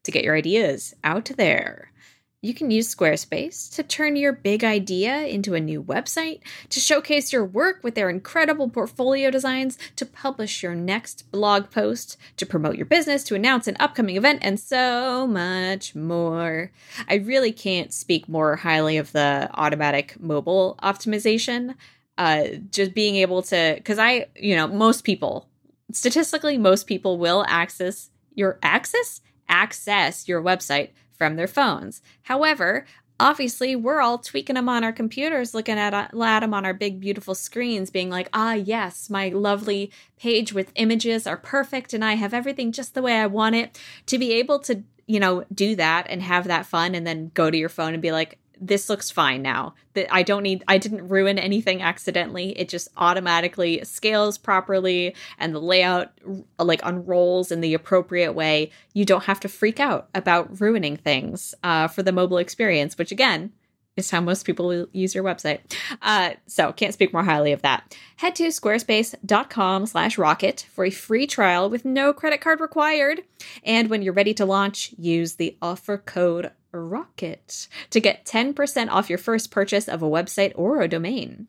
[0.02, 1.92] to get your ideas out there.
[2.42, 7.34] You can use Squarespace to turn your big idea into a new website, to showcase
[7.34, 12.76] your work with their incredible portfolio designs, to publish your next blog post, to promote
[12.76, 16.72] your business, to announce an upcoming event, and so much more.
[17.06, 21.74] I really can't speak more highly of the automatic mobile optimization.
[22.16, 25.46] Uh, just being able to, because I, you know, most people,
[25.92, 32.00] statistically, most people will access your access access your website from their phones.
[32.22, 32.86] However,
[33.20, 36.72] obviously we're all tweaking them on our computers looking at, uh, at them on our
[36.72, 42.02] big beautiful screens being like ah yes my lovely page with images are perfect and
[42.02, 45.44] i have everything just the way i want it to be able to you know
[45.52, 48.38] do that and have that fun and then go to your phone and be like
[48.60, 49.74] this looks fine now.
[49.94, 52.58] That I don't need I didn't ruin anything accidentally.
[52.58, 56.12] It just automatically scales properly and the layout
[56.58, 58.70] like unrolls in the appropriate way.
[58.92, 63.10] You don't have to freak out about ruining things uh, for the mobile experience, which
[63.10, 63.52] again
[63.96, 65.60] is how most people use your website.
[66.02, 67.96] Uh, so can't speak more highly of that.
[68.16, 73.22] Head to squarespace.com slash rocket for a free trial with no credit card required.
[73.64, 79.08] And when you're ready to launch, use the offer code ROCKET to get 10% off
[79.08, 81.46] your first purchase of a website or a domain.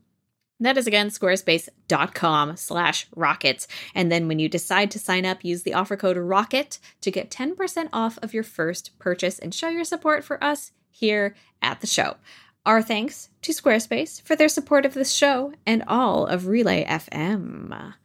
[0.59, 3.65] That is again squarespace.com slash rocket.
[3.95, 7.31] And then when you decide to sign up, use the offer code ROCKET to get
[7.31, 11.87] 10% off of your first purchase and show your support for us here at the
[11.87, 12.17] show.
[12.63, 17.95] Our thanks to Squarespace for their support of this show and all of Relay FM.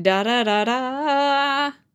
[0.00, 1.87] Da da da da.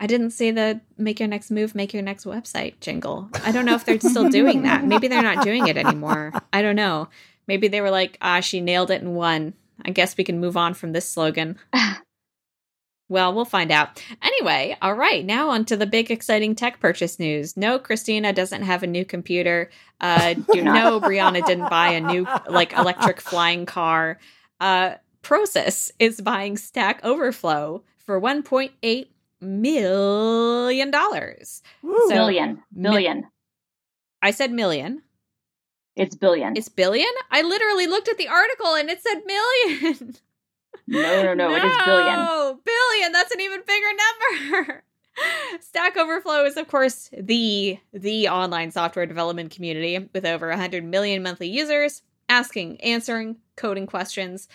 [0.00, 3.28] I didn't see the make your next move, make your next website jingle.
[3.44, 4.82] I don't know if they're still doing that.
[4.82, 6.32] Maybe they're not doing it anymore.
[6.54, 7.08] I don't know.
[7.46, 9.52] Maybe they were like, ah, she nailed it and won.
[9.84, 11.58] I guess we can move on from this slogan.
[13.10, 14.02] well, we'll find out.
[14.22, 17.54] Anyway, all right, now on to the big exciting tech purchase news.
[17.58, 19.70] No, Christina doesn't have a new computer.
[20.00, 24.18] Uh, no, Brianna didn't buy a new like electric flying car.
[24.60, 29.08] Uh, Prosus is buying Stack Overflow for 1.8
[29.40, 31.62] million dollars.
[31.82, 33.26] So, billion, billion.
[34.22, 35.02] I said million.
[35.96, 36.56] It's billion.
[36.56, 37.10] It's billion?
[37.30, 40.16] I literally looked at the article and it said million.
[40.86, 41.54] No, no, no, no.
[41.54, 42.58] it is billion.
[42.64, 43.12] Billion.
[43.12, 43.86] That's an even bigger
[44.58, 44.84] number.
[45.60, 51.22] Stack Overflow is of course the the online software development community with over 100 million
[51.22, 54.48] monthly users asking, answering coding questions.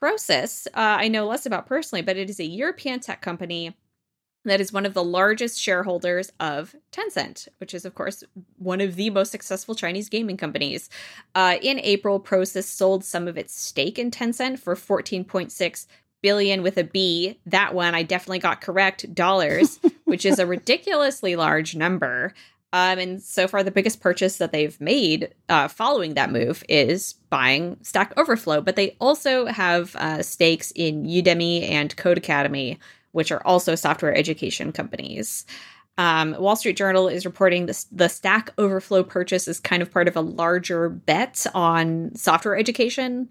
[0.00, 3.76] Prosus, uh, I know less about personally, but it is a European tech company
[4.44, 8.24] that is one of the largest shareholders of Tencent, which is, of course,
[8.56, 10.88] one of the most successful Chinese gaming companies.
[11.34, 15.86] Uh, in April, Prosus sold some of its stake in Tencent for 14.6
[16.22, 17.38] billion with a B.
[17.46, 22.34] That one I definitely got correct, dollars, which is a ridiculously large number.
[22.72, 27.14] Um, and so far, the biggest purchase that they've made uh, following that move is
[27.30, 28.60] buying Stack Overflow.
[28.60, 32.76] But they also have uh, stakes in Udemy and Codecademy,
[33.18, 35.44] which are also software education companies.
[35.96, 40.06] Um, Wall Street Journal is reporting this, the Stack Overflow purchase is kind of part
[40.06, 43.28] of a larger bet on software education,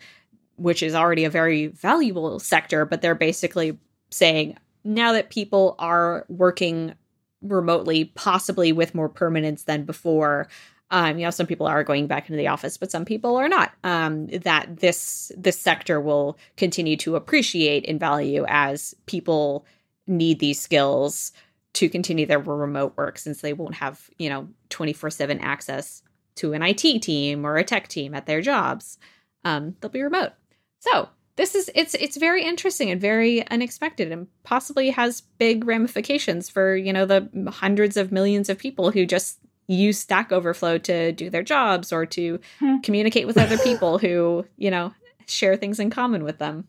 [0.58, 2.84] which is already a very valuable sector.
[2.84, 6.94] But they're basically saying now that people are working
[7.42, 10.50] remotely, possibly with more permanence than before,
[10.92, 13.48] um, you know, some people are going back into the office, but some people are
[13.48, 13.72] not.
[13.86, 19.66] Um, that this this sector will continue to appreciate in value as people
[20.08, 21.32] need these skills
[21.74, 26.02] to continue their remote work, since they won't have you know twenty four seven access
[26.36, 28.98] to an IT team or a tech team at their jobs.
[29.44, 30.34] Um, they'll be remote.
[30.80, 36.50] So this is it's it's very interesting and very unexpected and possibly has big ramifications
[36.50, 41.12] for you know the hundreds of millions of people who just use Stack Overflow to
[41.12, 42.78] do their jobs or to hmm.
[42.80, 44.94] communicate with other people who, you know,
[45.28, 46.68] share things in common with them.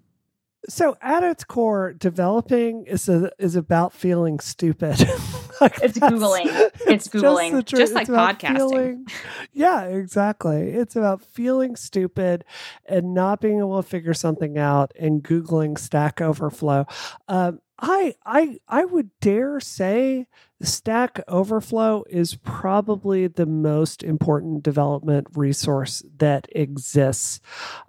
[0.68, 4.98] So at its core, developing is a, is about feeling stupid.
[5.61, 6.70] like it's googling.
[6.88, 8.57] It's, googling, just, just like podcasting.
[8.57, 9.07] Feeling,
[9.52, 10.70] yeah, exactly.
[10.70, 12.44] It's about feeling stupid
[12.87, 16.87] and not being able to figure something out and googling Stack Overflow.
[17.28, 20.26] Um, I I I would dare say
[20.61, 27.40] Stack Overflow is probably the most important development resource that exists.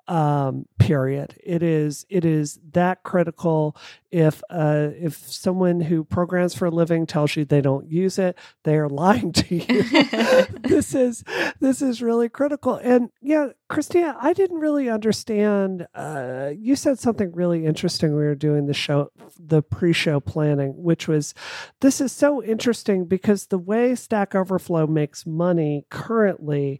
[0.08, 1.36] Um, period.
[1.44, 3.76] It is it is that critical.
[4.12, 8.38] If uh, if someone who programs for a living tells you they don't use it,
[8.64, 9.84] they are lying to you.
[10.64, 11.24] this is
[11.60, 12.76] this is really critical.
[12.76, 15.88] And yeah, Christina, I didn't really understand.
[15.94, 18.12] Uh, you said something really interesting.
[18.12, 21.34] We were doing the show, the pre-show planning, which was
[21.82, 26.80] this is so interesting interesting because the way Stack Overflow makes money currently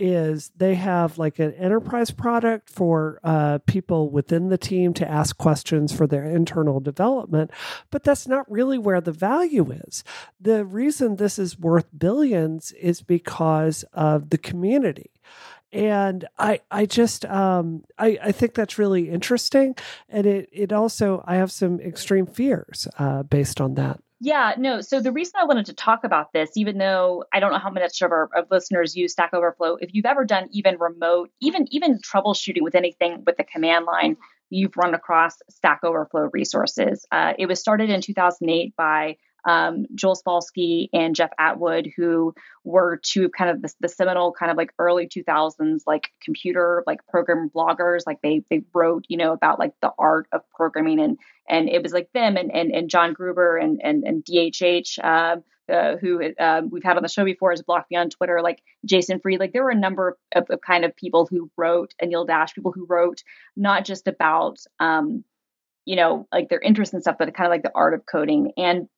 [0.00, 5.36] is they have like an enterprise product for uh, people within the team to ask
[5.36, 7.50] questions for their internal development,
[7.90, 10.02] but that's not really where the value is.
[10.40, 15.10] The reason this is worth billions is because of the community
[15.72, 19.76] and I I just um I I think that's really interesting,
[20.08, 24.00] and it it also I have some extreme fears uh, based on that.
[24.22, 24.82] Yeah, no.
[24.82, 27.70] So the reason I wanted to talk about this, even though I don't know how
[27.70, 31.66] much of our of listeners use Stack Overflow, if you've ever done even remote, even
[31.70, 34.18] even troubleshooting with anything with the command line,
[34.50, 37.06] you've run across Stack Overflow resources.
[37.10, 43.00] Uh, it was started in 2008 by um, Joel Spolsky and Jeff Atwood, who were
[43.02, 47.50] two kind of the, the, seminal kind of like early 2000s like computer like program
[47.54, 48.00] bloggers.
[48.06, 51.82] Like they they wrote you know about like the art of programming and and it
[51.82, 54.98] was like them and and, and John Gruber and and, and DHH.
[55.02, 58.40] Uh, uh, who uh, we've had on the show before has blocked me on Twitter,
[58.42, 59.38] like Jason Fried.
[59.38, 62.54] Like there were a number of, of, kind of people who wrote, and Anil Dash,
[62.54, 63.22] people who wrote
[63.56, 65.24] not just about, um,
[65.84, 68.52] you know, like their interest and stuff, but kind of like the art of coding.
[68.56, 68.88] And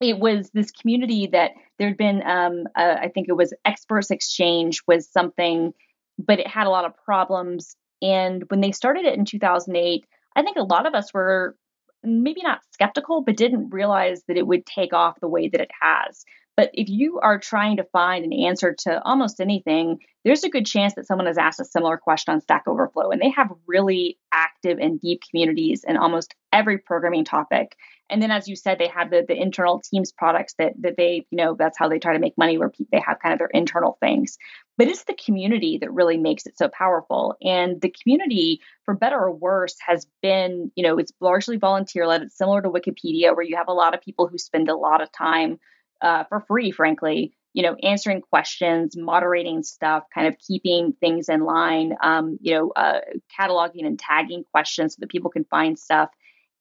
[0.00, 4.82] it was this community that there'd been um, uh, i think it was experts exchange
[4.86, 5.72] was something
[6.18, 10.04] but it had a lot of problems and when they started it in 2008
[10.34, 11.56] i think a lot of us were
[12.02, 15.70] maybe not skeptical but didn't realize that it would take off the way that it
[15.80, 16.24] has
[16.56, 20.64] but if you are trying to find an answer to almost anything, there's a good
[20.64, 23.10] chance that someone has asked a similar question on Stack Overflow.
[23.10, 27.76] And they have really active and deep communities in almost every programming topic.
[28.08, 31.26] And then, as you said, they have the, the internal teams products that, that they,
[31.30, 33.48] you know, that's how they try to make money, where they have kind of their
[33.48, 34.38] internal things.
[34.78, 37.34] But it's the community that really makes it so powerful.
[37.42, 42.22] And the community, for better or worse, has been, you know, it's largely volunteer led.
[42.22, 45.02] It's similar to Wikipedia, where you have a lot of people who spend a lot
[45.02, 45.58] of time
[46.00, 51.40] uh, for free, frankly, you know, answering questions, moderating stuff, kind of keeping things in
[51.40, 53.00] line, um, you know, uh,
[53.36, 56.10] cataloging and tagging questions so that people can find stuff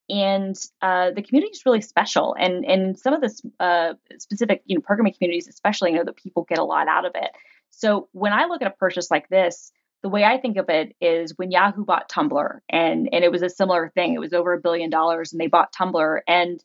[0.10, 4.76] and uh, the community is really special and and some of the uh, specific you
[4.76, 7.32] know programming communities especially I know that people get a lot out of it.
[7.72, 9.72] So when i look at a purchase like this
[10.06, 13.41] the way i think of it is when yahoo bought tumblr and and it was
[13.41, 16.63] a similar thing it was over a billion dollars and they bought tumblr and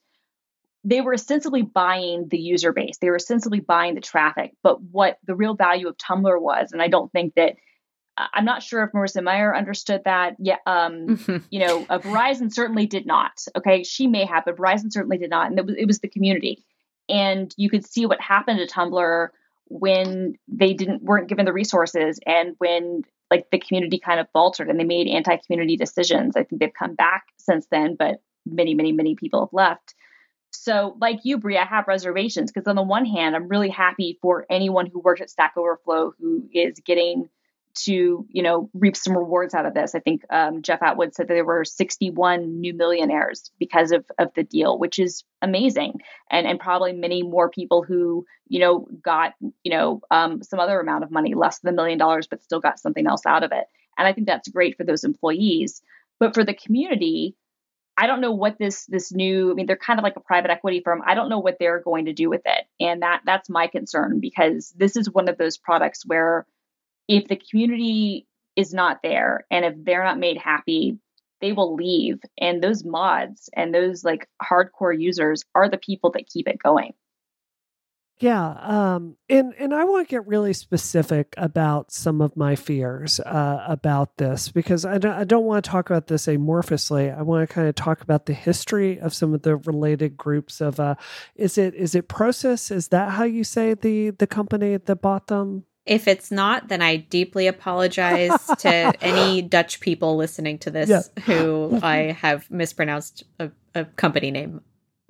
[0.85, 5.17] they were ostensibly buying the user base they were ostensibly buying the traffic but what
[5.25, 7.57] the real value of tumblr was and i don't think that
[8.17, 10.37] I'm not sure if Marissa Mayer understood that.
[10.39, 11.37] Yeah, um, mm-hmm.
[11.51, 13.45] you know, uh, Verizon certainly did not.
[13.57, 16.09] Okay, she may have, but Verizon certainly did not, and it was, it was the
[16.09, 16.65] community.
[17.09, 19.29] And you could see what happened to Tumblr
[19.67, 24.69] when they didn't weren't given the resources, and when like the community kind of faltered
[24.69, 26.37] and they made anti-community decisions.
[26.37, 29.95] I think they've come back since then, but many, many, many people have left.
[30.53, 34.19] So, like you, Brie, I have reservations because on the one hand, I'm really happy
[34.21, 37.29] for anyone who works at Stack Overflow who is getting
[37.75, 39.95] to you know reap some rewards out of this.
[39.95, 44.33] I think um, Jeff Atwood said that there were 61 new millionaires because of of
[44.35, 49.35] the deal, which is amazing, and and probably many more people who you know got
[49.63, 52.61] you know um, some other amount of money, less than a million dollars, but still
[52.61, 53.65] got something else out of it.
[53.99, 55.83] And I think that's great for those employees,
[56.19, 57.37] but for the community.
[57.99, 60.51] I don't know what this this new I mean they're kind of like a private
[60.51, 61.03] equity firm.
[61.05, 62.65] I don't know what they're going to do with it.
[62.79, 66.47] And that that's my concern because this is one of those products where
[67.11, 70.97] if the community is not there and if they're not made happy,
[71.41, 72.21] they will leave.
[72.39, 76.93] And those mods and those like hardcore users are the people that keep it going.
[78.19, 83.19] Yeah, um, and and I want to get really specific about some of my fears
[83.21, 87.17] uh, about this because I don't, I don't want to talk about this amorphously.
[87.17, 90.61] I want to kind of talk about the history of some of the related groups
[90.61, 90.79] of.
[90.79, 90.97] Uh,
[91.35, 92.71] is it is it Prosus?
[92.71, 95.65] Is that how you say the the company that bought them?
[95.91, 98.69] If it's not, then I deeply apologize to
[99.05, 101.03] any Dutch people listening to this yeah.
[101.25, 104.61] who I have mispronounced a, a company name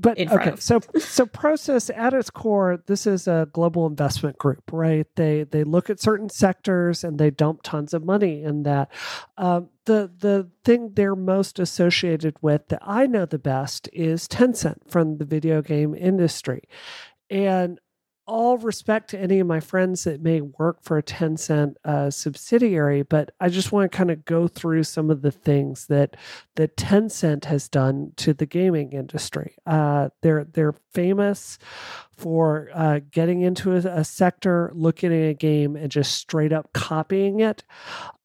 [0.01, 5.07] but okay, so so Prosus at its core, this is a global investment group, right?
[5.17, 8.91] They they look at certain sectors and they dump tons of money in that.
[9.37, 14.91] Um, the the thing they're most associated with that I know the best is Tencent
[14.91, 16.63] from the video game industry,
[17.29, 17.79] and
[18.31, 23.03] all respect to any of my friends that may work for a Tencent uh, subsidiary,
[23.03, 26.17] but I just want to kind of go through some of the things that
[26.55, 29.57] that Tencent has done to the gaming industry.
[29.67, 31.59] Uh, they're they're famous
[32.21, 36.71] for uh, getting into a, a, sector, looking at a game, and just straight up
[36.75, 37.65] copying it.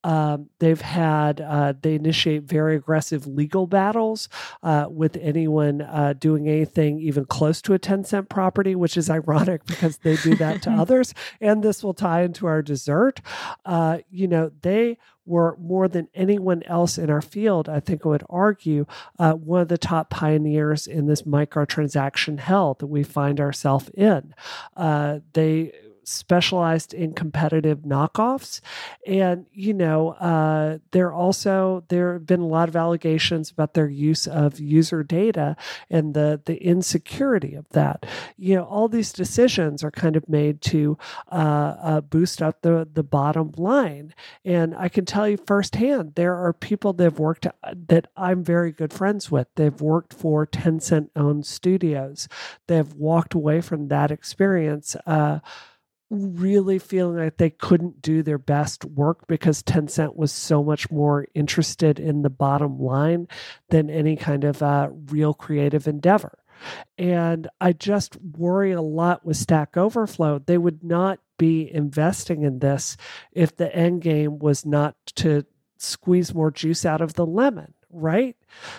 [0.03, 4.29] Um, they've had uh, they initiate very aggressive legal battles
[4.61, 9.65] uh, with anyone uh, doing anything even close to a Tencent property, which is ironic
[9.65, 11.13] because they do that to others.
[11.39, 13.21] And this will tie into our dessert.
[13.65, 18.09] Uh, you know, they were more than anyone else in our field, I think I
[18.09, 18.85] would argue,
[19.17, 24.33] uh, one of the top pioneers in this microtransaction hell that we find ourselves in.
[24.75, 25.71] Uh, they
[26.07, 28.61] specialized in competitive knockoffs.
[29.05, 33.89] And, you know, uh, there also, there have been a lot of allegations about their
[33.89, 35.55] use of user data
[35.89, 38.05] and the, the insecurity of that.
[38.37, 40.97] You know, all these decisions are kind of made to
[41.31, 44.13] uh, uh, boost up the, the bottom line.
[44.43, 47.47] And I can tell you firsthand, there are people that have worked
[47.87, 49.47] that I'm very good friends with.
[49.55, 52.27] They've worked for Tencent owned studios.
[52.67, 54.95] They've walked away from that experience.
[55.05, 55.39] Uh,
[56.09, 61.25] really feeling like they couldn't do their best work because Tencent was so much more
[61.33, 63.27] interested in the bottom line
[63.69, 66.39] than any kind of uh, real creative endeavor.
[66.97, 70.39] And I just worry a lot with Stack Overflow.
[70.39, 72.95] They would not be investing in this
[73.31, 75.45] if the end game was not to
[75.77, 78.35] squeeze more juice out of the lemon right?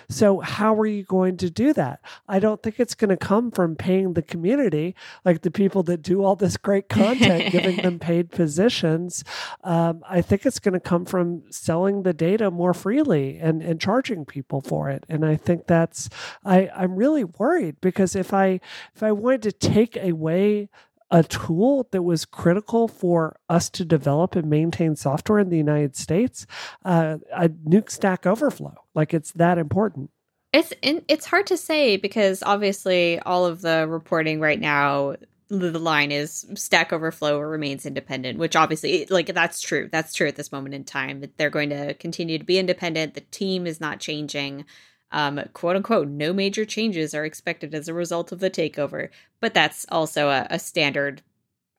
[0.09, 2.01] So, how are you going to do that?
[2.27, 4.95] I don't think it's going to come from paying the community,
[5.25, 9.23] like the people that do all this great content, giving them paid positions.
[9.63, 13.79] Um, I think it's going to come from selling the data more freely and, and
[13.79, 15.03] charging people for it.
[15.09, 16.09] And I think that's,
[16.43, 18.59] I, I'm really worried because if I,
[18.95, 20.69] if I wanted to take away
[21.09, 25.95] a tool that was critical for us to develop and maintain software in the United
[25.95, 26.45] States,
[26.83, 28.75] uh, a nuke Stack Overflow.
[28.93, 30.09] Like it's that important.
[30.53, 35.15] It's it's hard to say because obviously all of the reporting right now
[35.49, 40.35] the line is stack overflow remains independent which obviously like that's true that's true at
[40.35, 43.99] this moment in time they're going to continue to be independent the team is not
[43.99, 44.65] changing
[45.11, 49.09] um, quote unquote, no major changes are expected as a result of the takeover.
[49.39, 51.21] But that's also a, a standard,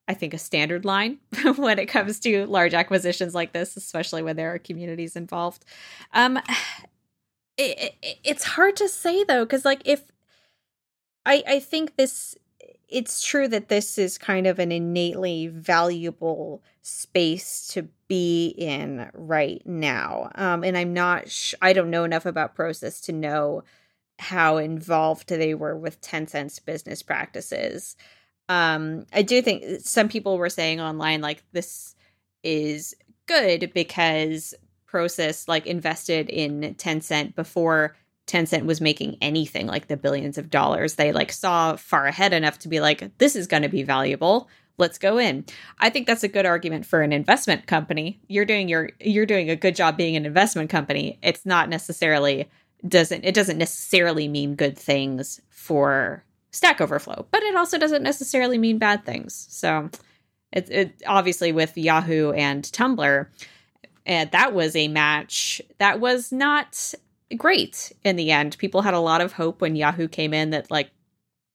[0.07, 1.19] I think, a standard line
[1.55, 5.65] when it comes to large acquisitions like this, especially when there are communities involved.
[6.13, 6.37] Um,
[7.57, 10.03] it, it, it's hard to say though, because like if
[11.25, 12.35] I I think this
[12.89, 19.61] it's true that this is kind of an innately valuable space to be in right
[19.65, 20.31] now.
[20.35, 23.63] Um, and I'm not, sh- I don't know enough about Prosus to know
[24.17, 27.95] how involved they were with Tencent's business practices.
[28.49, 31.95] Um, I do think some people were saying online, like, this
[32.43, 32.95] is
[33.27, 34.55] good because
[34.87, 37.95] Prosus, like, invested in Tencent before
[38.29, 40.95] Tencent was making anything like the billions of dollars.
[40.95, 44.47] They like saw far ahead enough to be like, this is going to be valuable.
[44.77, 45.45] Let's go in.
[45.79, 48.21] I think that's a good argument for an investment company.
[48.27, 51.17] You're doing your you're doing a good job being an investment company.
[51.21, 52.49] It's not necessarily
[52.87, 58.57] doesn't it doesn't necessarily mean good things for Stack Overflow, but it also doesn't necessarily
[58.57, 59.47] mean bad things.
[59.49, 59.89] So
[60.53, 63.27] it's it obviously with Yahoo and Tumblr
[64.05, 66.93] and that was a match that was not
[67.37, 68.57] great in the end.
[68.57, 70.91] People had a lot of hope when Yahoo came in that like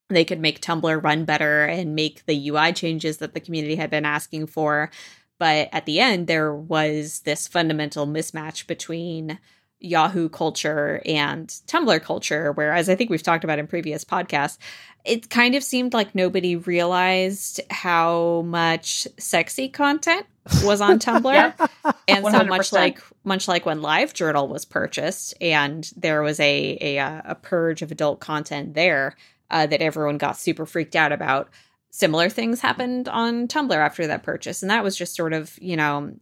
[0.09, 3.91] they could make Tumblr run better and make the UI changes that the community had
[3.91, 4.91] been asking for.
[5.39, 9.39] But at the end, there was this fundamental mismatch between
[9.81, 14.59] Yahoo culture and Tumblr culture, whereas I think we've talked about in previous podcasts,
[15.05, 20.27] it kind of seemed like nobody realized how much sexy content
[20.63, 21.33] was on Tumblr.
[21.33, 21.71] yep.
[22.09, 22.31] And 100%.
[22.33, 27.23] so much like much like when LiveJournal was purchased and there was a a, uh,
[27.25, 29.17] a purge of adult content there
[29.51, 31.51] uh, that everyone got super freaked out about.
[31.91, 35.77] Similar things happened on Tumblr after that purchase, and that was just sort of you
[35.77, 36.15] know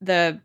[0.00, 0.40] the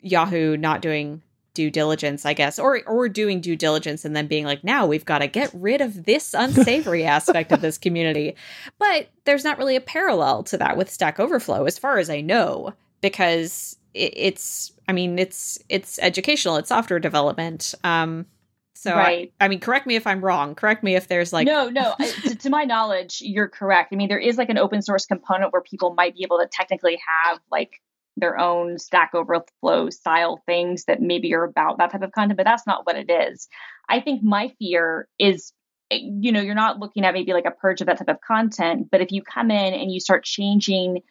[0.00, 1.22] Yahoo not doing
[1.56, 5.04] due diligence, I guess, or or doing due diligence and then being like, now we've
[5.04, 8.36] got to get rid of this unsavory aspect of this community.
[8.78, 12.20] But there's not really a parallel to that with Stack Overflow, as far as I
[12.20, 17.74] know, because it, it's, I mean, it's it's educational, it's software development.
[17.82, 18.26] Um,
[18.74, 19.32] so right.
[19.40, 20.54] I, I, mean, correct me if I'm wrong.
[20.54, 21.94] Correct me if there's like no, no.
[21.98, 23.92] To, to my knowledge, you're correct.
[23.92, 26.46] I mean, there is like an open source component where people might be able to
[26.46, 27.80] technically have like
[28.16, 32.46] their own Stack Overflow style things that maybe are about that type of content, but
[32.46, 33.48] that's not what it is.
[33.88, 35.52] I think my fear is
[35.90, 38.20] eh, you know, you're not looking at maybe like a purge of that type of
[38.20, 41.02] content, but if you come in and you start changing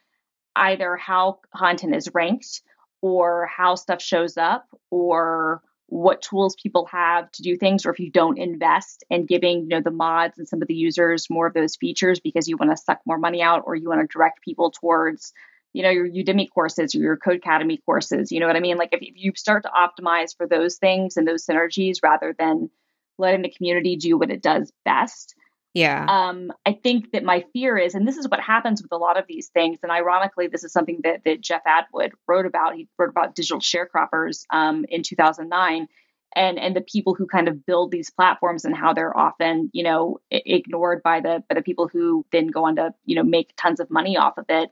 [0.56, 2.62] either how content is ranked
[3.02, 8.00] or how stuff shows up or what tools people have to do things or if
[8.00, 11.46] you don't invest in giving you know the mods and some of the users more
[11.46, 14.08] of those features because you want to suck more money out or you want to
[14.12, 15.32] direct people towards
[15.76, 18.32] you know, your Udemy courses or your Codecademy courses.
[18.32, 18.78] You know what I mean?
[18.78, 22.70] Like if, you start to optimize for those things and those synergies rather than
[23.18, 25.36] letting the community do what it does best.
[25.74, 26.06] Yeah.
[26.08, 29.20] Um, I think that my fear is, and this is what happens with a lot
[29.20, 32.76] of these things, and ironically, this is something that, that Jeff Atwood wrote about.
[32.76, 35.90] He wrote about digital sharecroppers um, in 2009
[36.38, 39.84] and and the people who kind of build these platforms and how they're often you
[39.84, 43.54] know ignored by the by the people who then go on to you know make
[43.56, 44.70] tons of money off of it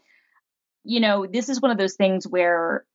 [0.83, 2.85] you know, this is one of those things where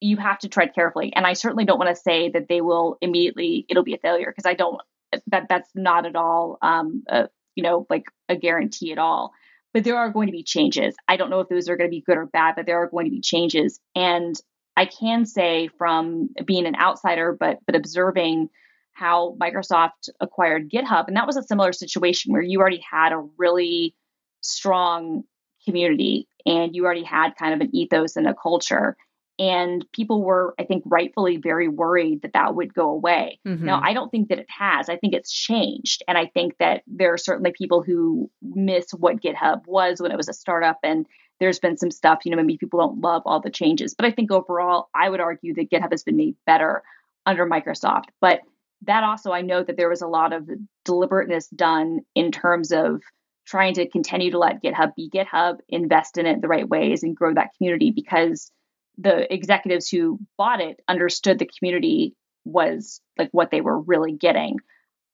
[0.00, 1.12] you have to tread carefully.
[1.14, 4.30] And I certainly don't want to say that they will immediately, it'll be a failure
[4.30, 4.80] because I don't,
[5.28, 9.32] that that's not at all, um, a, you know, like a guarantee at all.
[9.72, 10.94] But there are going to be changes.
[11.06, 12.88] I don't know if those are going to be good or bad, but there are
[12.88, 13.80] going to be changes.
[13.94, 14.34] And
[14.76, 18.50] I can say from being an outsider, but but observing
[18.92, 23.26] how Microsoft acquired GitHub, and that was a similar situation where you already had a
[23.36, 23.94] really
[24.40, 25.24] strong
[25.66, 28.96] community and you already had kind of an ethos and a culture.
[29.38, 33.38] And people were i think rightfully very worried that that would go away.
[33.46, 33.66] Mm-hmm.
[33.66, 34.88] now i don't think that it has.
[34.88, 36.02] I think it's changed.
[36.08, 40.16] And i think that there are certainly people who miss what github was when it
[40.16, 41.06] was a startup and
[41.38, 43.94] there's been some stuff you know maybe people don't love all the changes.
[43.94, 46.82] But i think overall i would argue that github has been made better
[47.26, 48.06] under microsoft.
[48.20, 48.40] But
[48.82, 50.48] that also i know that there was a lot of
[50.86, 53.02] deliberateness done in terms of
[53.46, 57.16] trying to continue to let GitHub be GitHub, invest in it the right ways, and
[57.16, 58.50] grow that community because
[58.98, 64.58] the executives who bought it understood the community was like what they were really getting.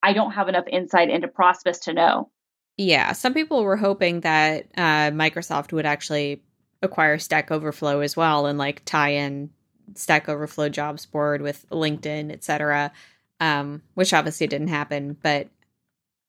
[0.02, 2.30] I don't have enough insight into Prosus to know.
[2.76, 6.42] Yeah, some people were hoping that uh, Microsoft would actually
[6.80, 9.50] acquire Stack Overflow as well and like tie in
[9.94, 12.92] Stack Overflow jobs board with LinkedIn, etc.
[13.40, 15.48] Um, which obviously didn't happen, but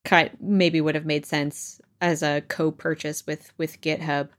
[0.06, 4.30] cut maybe would have made sense as a co-purchase with with GitHub.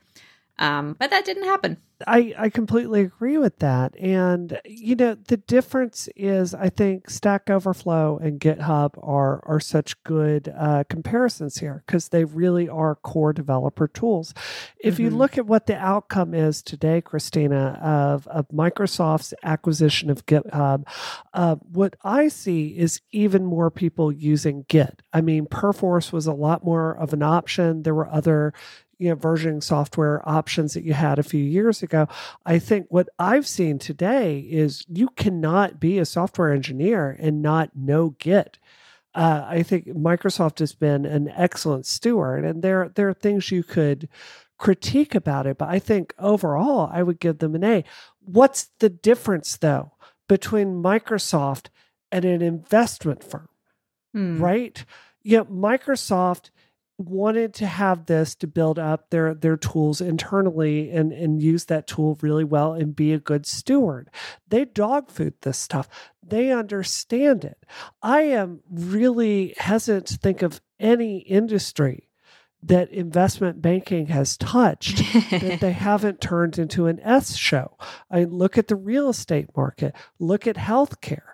[0.59, 1.79] Um, but that didn't happen.
[2.07, 3.97] I, I completely agree with that.
[3.99, 10.01] And, you know, the difference is I think Stack Overflow and GitHub are, are such
[10.03, 14.35] good uh, comparisons here because they really are core developer tools.
[14.79, 15.05] If mm-hmm.
[15.05, 20.85] you look at what the outcome is today, Christina, of, of Microsoft's acquisition of GitHub,
[21.33, 25.03] uh, what I see is even more people using Git.
[25.13, 27.83] I mean, Perforce was a lot more of an option.
[27.83, 28.53] There were other
[28.99, 32.09] you know, versioning software options that you had a few years ago.
[32.47, 37.77] I think what I've seen today is you cannot be a software engineer and not
[37.77, 38.59] know Git.
[39.15, 43.63] Uh, I think Microsoft has been an excellent steward, and there there are things you
[43.63, 44.09] could
[44.59, 47.85] critique about it, but I think overall I would give them an A.
[48.21, 49.93] What's the difference though
[50.29, 51.67] between Microsoft
[52.11, 53.49] and an investment firm?
[54.13, 54.41] Hmm.
[54.43, 54.85] Right?
[55.23, 56.51] Yeah, Microsoft
[56.97, 61.87] wanted to have this to build up their their tools internally and and use that
[61.87, 64.09] tool really well and be a good steward
[64.49, 65.89] they dog food this stuff
[66.23, 67.67] they understand it
[68.01, 72.09] i am really hesitant to think of any industry
[72.67, 74.99] that investment banking has touched
[75.31, 77.77] that they haven't turned into an S show.
[78.11, 81.34] I look at the real estate market, look at healthcare.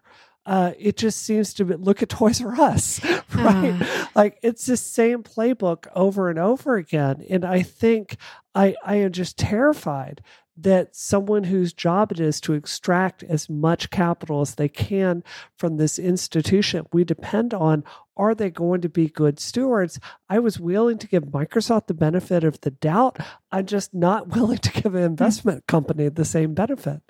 [0.51, 3.01] Uh, it just seems to be look at Toys R Us,
[3.34, 3.80] right?
[3.80, 4.07] Uh.
[4.16, 7.24] Like it's the same playbook over and over again.
[7.30, 8.16] And I think
[8.53, 10.22] I I am just terrified
[10.57, 15.22] that someone whose job it is to extract as much capital as they can
[15.57, 17.84] from this institution we depend on
[18.16, 19.98] are they going to be good stewards
[20.28, 23.18] i was willing to give microsoft the benefit of the doubt
[23.51, 27.01] i'm just not willing to give an investment company the same benefit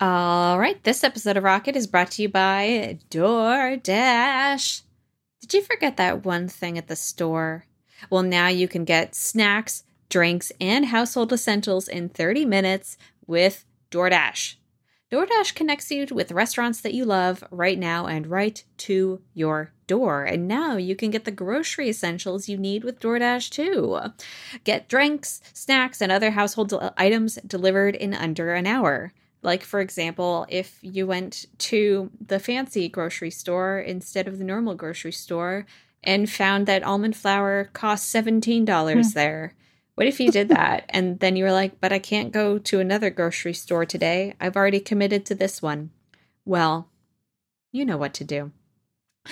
[0.00, 4.82] all right this episode of rocket is brought to you by doordash
[5.40, 7.64] did you forget that one thing at the store
[8.10, 14.54] well now you can get snacks drinks, and household essentials in 30 minutes with DoorDash.
[15.10, 20.24] DoorDash connects you with restaurants that you love right now and right to your door.
[20.24, 23.98] And now you can get the grocery essentials you need with DoorDash too.
[24.64, 29.12] Get drinks, snacks, and other household items delivered in under an hour.
[29.42, 34.74] Like, for example, if you went to the fancy grocery store instead of the normal
[34.74, 35.66] grocery store
[36.02, 39.12] and found that almond flour costs $17 mm.
[39.14, 39.54] there
[39.96, 42.80] what if you did that and then you were like, but I can't go to
[42.80, 44.34] another grocery store today.
[44.38, 45.90] I've already committed to this one.
[46.44, 46.88] Well,
[47.72, 48.52] you know what to do.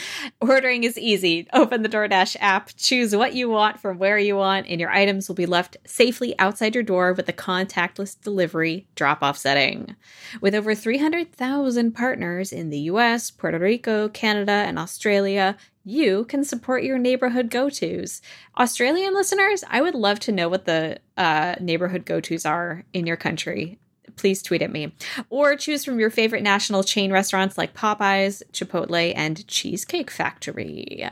[0.40, 1.48] Ordering is easy.
[1.52, 5.28] Open the DoorDash app, choose what you want from where you want, and your items
[5.28, 9.96] will be left safely outside your door with the contactless delivery drop off setting.
[10.40, 16.82] With over 300,000 partners in the US, Puerto Rico, Canada, and Australia, you can support
[16.82, 18.22] your neighborhood go tos.
[18.58, 23.06] Australian listeners, I would love to know what the uh, neighborhood go tos are in
[23.06, 23.78] your country.
[24.16, 24.92] Please tweet at me.
[25.30, 31.08] Or choose from your favorite national chain restaurants like Popeyes, Chipotle, and Cheesecake Factory.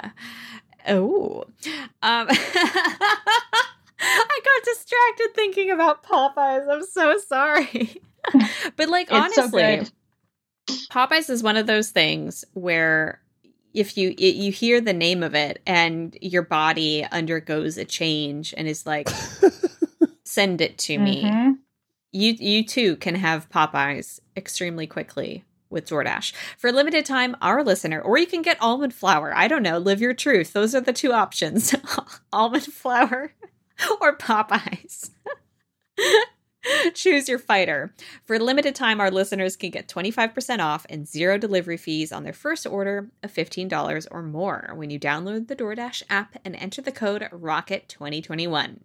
[0.89, 1.45] Oh.
[2.03, 2.29] Um,
[4.03, 6.69] I got distracted thinking about Popeyes.
[6.69, 8.01] I'm so sorry.
[8.77, 9.93] but like honestly, so
[10.91, 13.21] Popeyes is one of those things where
[13.75, 18.53] if you it, you hear the name of it and your body undergoes a change
[18.57, 19.09] and is like
[20.25, 21.53] send it to me mm-hmm.
[22.13, 26.33] You you too can have popeyes extremely quickly with DoorDash.
[26.59, 29.35] For a limited time, our listener, or you can get almond flour.
[29.35, 30.53] I don't know, live your truth.
[30.53, 31.75] Those are the two options
[32.33, 33.33] almond flour
[34.01, 35.11] or Popeyes.
[36.95, 37.93] Choose your fighter.
[38.25, 42.23] For a limited time, our listeners can get 25% off and zero delivery fees on
[42.23, 46.81] their first order of $15 or more when you download the DoorDash app and enter
[46.81, 48.79] the code ROCKET2021.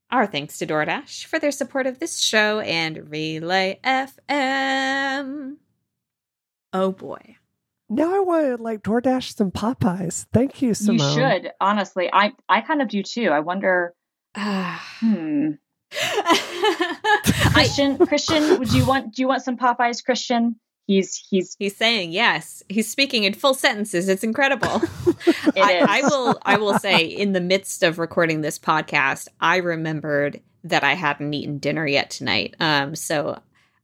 [0.09, 5.57] Our thanks to DoorDash for their support of this show and Relay FM.
[6.75, 7.37] Oh boy.
[7.87, 10.25] Now I want to like DoorDash some Popeyes.
[10.33, 11.07] Thank you, Simone.
[11.07, 12.09] You should honestly.
[12.11, 13.29] I I kind of do too.
[13.29, 13.93] I wonder.
[14.37, 15.51] hmm.
[17.53, 19.15] Christian, Christian, would you want?
[19.15, 20.59] Do you want some Popeyes, Christian?
[20.85, 22.61] He's he's he's saying yes.
[22.67, 24.09] He's speaking in full sentences.
[24.09, 24.81] It's incredible.
[25.25, 29.57] it I, I will I will say in the midst of recording this podcast, I
[29.57, 32.57] remembered that I hadn't eaten dinner yet tonight.
[32.59, 33.39] Um, so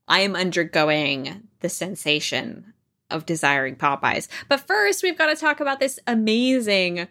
[0.09, 2.73] I am undergoing the sensation
[3.12, 4.28] of desiring Popeyes.
[4.47, 7.07] But first, we've got to talk about this amazing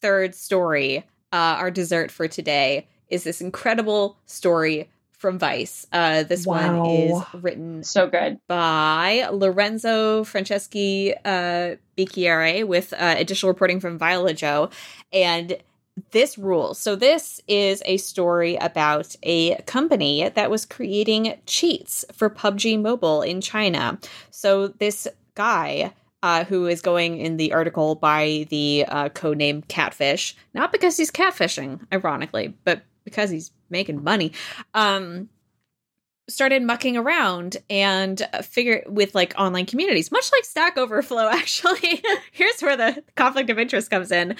[0.00, 1.04] third story.
[1.32, 4.90] Uh, our dessert for today is this incredible story
[5.22, 5.86] from Vice.
[5.92, 6.82] Uh, this wow.
[6.82, 13.98] one is written so good by Lorenzo Franceschi uh, Bicchierai with uh, additional reporting from
[13.98, 14.72] Viola Zhou.
[15.12, 15.56] And
[16.10, 16.78] this rules.
[16.78, 23.22] So, this is a story about a company that was creating cheats for PUBG Mobile
[23.22, 23.98] in China.
[24.30, 29.62] So, this guy uh, who is going in the article by the uh, code name
[29.62, 34.32] Catfish, not because he's catfishing, ironically, but because he's making money,
[34.74, 35.28] um,
[36.28, 41.28] started mucking around and figure with like online communities, much like Stack Overflow.
[41.32, 44.36] Actually, here's where the conflict of interest comes in.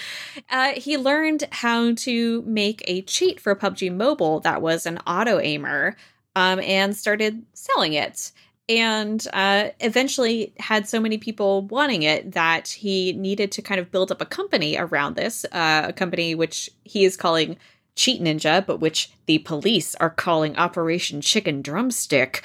[0.49, 5.41] Uh, he learned how to make a cheat for PUBG Mobile that was an auto
[5.41, 5.97] aimer,
[6.37, 8.33] um, and started selling it.
[8.69, 13.91] And uh, eventually had so many people wanting it that he needed to kind of
[13.91, 17.57] build up a company around this, uh, a company which he is calling
[17.95, 22.43] Cheat Ninja, but which the police are calling Operation Chicken Drumstick.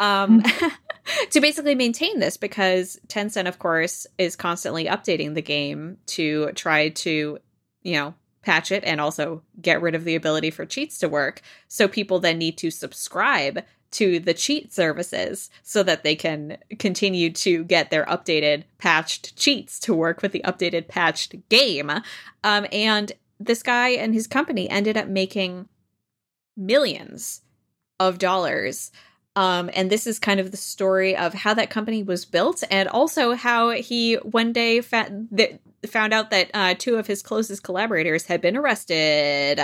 [0.00, 0.68] Um, mm-hmm.
[1.30, 6.90] to basically maintain this because Tencent, of course, is constantly updating the game to try
[6.90, 7.38] to,
[7.82, 11.42] you know, patch it and also get rid of the ability for cheats to work.
[11.68, 17.30] So people then need to subscribe to the cheat services so that they can continue
[17.30, 21.90] to get their updated patched cheats to work with the updated patched game.
[22.44, 25.68] Um, and this guy and his company ended up making
[26.56, 27.42] millions
[28.00, 28.90] of dollars.
[29.36, 32.88] Um, and this is kind of the story of how that company was built, and
[32.88, 37.62] also how he one day fa- th- found out that uh, two of his closest
[37.62, 39.60] collaborators had been arrested.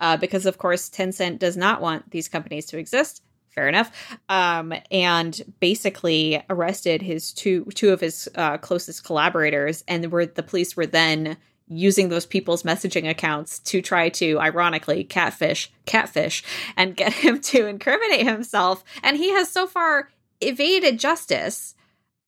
[0.00, 3.22] Uh, because, of course, Tencent does not want these companies to exist
[3.54, 3.90] fair enough.
[4.28, 10.42] Um, and basically arrested his two two of his uh, closest collaborators and were the
[10.42, 11.36] police were then
[11.68, 16.42] using those people's messaging accounts to try to ironically catfish catfish
[16.76, 18.84] and get him to incriminate himself.
[19.02, 21.74] And he has so far evaded justice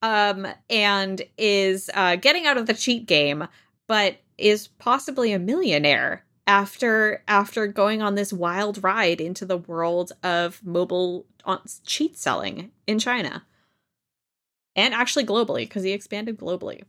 [0.03, 3.49] um, and is uh, getting out of the cheat game
[3.87, 10.12] but is possibly a millionaire after after going on this wild ride into the world
[10.22, 13.45] of mobile uh, cheat selling in China
[14.76, 16.82] and actually globally because he expanded globally.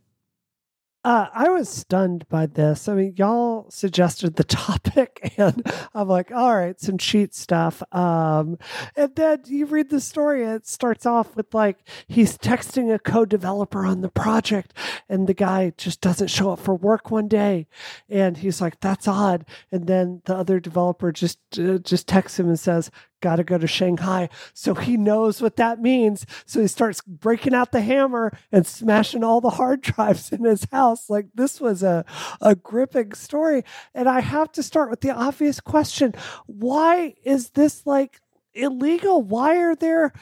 [1.06, 2.88] Uh, I was stunned by this.
[2.88, 5.62] I mean, y'all suggested the topic, and
[5.94, 7.80] I'm like, all right, some cheat stuff.
[7.92, 8.58] Um,
[8.96, 11.78] and then you read the story, it starts off with like
[12.08, 14.74] he's texting a co developer on the project,
[15.08, 17.68] and the guy just doesn't show up for work one day.
[18.08, 19.46] And he's like, that's odd.
[19.70, 22.90] And then the other developer just uh, just texts him and says,
[23.20, 24.28] got to go to Shanghai.
[24.52, 26.26] So he knows what that means.
[26.44, 30.66] So he starts breaking out the hammer and smashing all the hard drives in his
[30.70, 31.08] house.
[31.08, 32.04] Like this was a,
[32.40, 33.64] a gripping story.
[33.94, 36.14] And I have to start with the obvious question
[36.46, 38.20] why is this like
[38.56, 39.22] illegal?
[39.22, 40.12] Why are there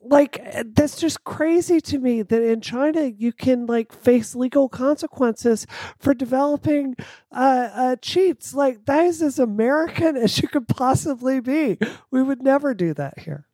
[0.00, 0.42] like
[0.74, 5.66] that's just crazy to me that in China you can like face legal consequences
[5.98, 6.96] for developing
[7.32, 8.54] uh, uh, cheats.
[8.54, 11.78] Like that is as American as you could possibly be.
[12.10, 13.46] We would never do that here.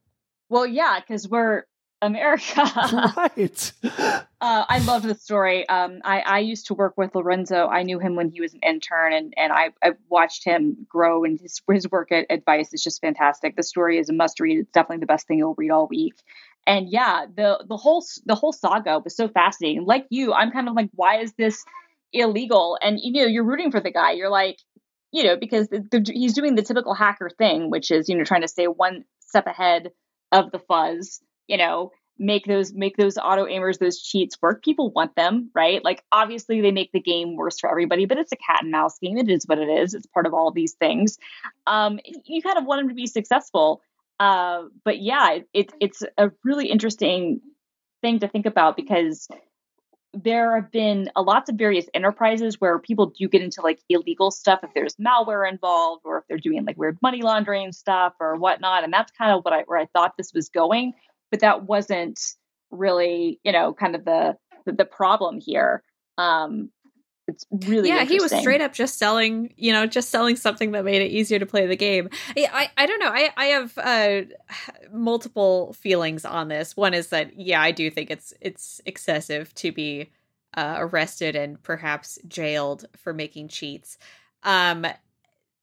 [0.49, 1.65] Well, yeah, because we're
[2.03, 2.63] America.
[3.17, 3.73] right.
[3.85, 5.69] uh, I love the story.
[5.69, 7.67] Um, I, I used to work with Lorenzo.
[7.67, 11.25] I knew him when he was an intern, and, and I, I watched him grow,
[11.25, 13.57] and his, his work at Advice is just fantastic.
[13.57, 14.59] The story is a must read.
[14.59, 16.15] It's definitely the best thing you'll read all week.
[16.67, 19.87] And yeah, the the whole the whole saga was so fascinating.
[19.87, 21.65] Like you, I'm kind of like, why is this
[22.13, 22.79] illegal?
[22.83, 24.13] And you know, you're rooting for the guy.
[24.13, 24.59] You're like,
[25.11, 28.25] you know, because the, the, he's doing the typical hacker thing, which is you know
[28.25, 29.91] trying to stay one step ahead
[30.33, 31.21] of the fuzz
[31.51, 34.63] you know, make those make those auto aimers those cheats work.
[34.63, 35.83] People want them right?
[35.83, 38.99] Like obviously they make the game worse for everybody but it's a cat and mouse
[38.99, 39.17] game.
[39.17, 39.95] It is what it is.
[39.95, 41.19] It's part of all these things.
[41.67, 43.81] Um you kind of want them to be successful.
[44.21, 47.41] Uh but yeah it, it's a really interesting
[48.03, 49.27] thing to think about because
[50.13, 54.33] there have been a lots of various enterprises where people do get into like illegal
[54.33, 58.37] stuff if there's malware involved or if they're doing like weird money laundering stuff or
[58.37, 58.83] whatnot.
[58.83, 60.93] And that's kind of what i where i thought this was going
[61.31, 62.21] but that wasn't
[62.71, 65.83] really, you know, kind of the the, the problem here.
[66.19, 66.71] Um,
[67.29, 68.05] it's really yeah.
[68.05, 71.39] He was straight up just selling, you know, just selling something that made it easier
[71.39, 72.09] to play the game.
[72.37, 73.11] I I, I don't know.
[73.13, 74.23] I I have uh,
[74.93, 76.77] multiple feelings on this.
[76.77, 80.11] One is that yeah, I do think it's it's excessive to be
[80.55, 83.99] uh, arrested and perhaps jailed for making cheats.
[84.43, 84.87] Um,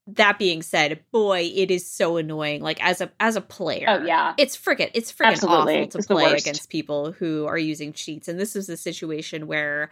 [0.08, 2.62] that being said, boy, it is so annoying.
[2.62, 5.78] Like as a as a player, oh yeah, it's friggin' it's friggin' Absolutely.
[5.78, 8.28] awful to it's play against people who are using cheats.
[8.28, 9.90] And this is a situation where,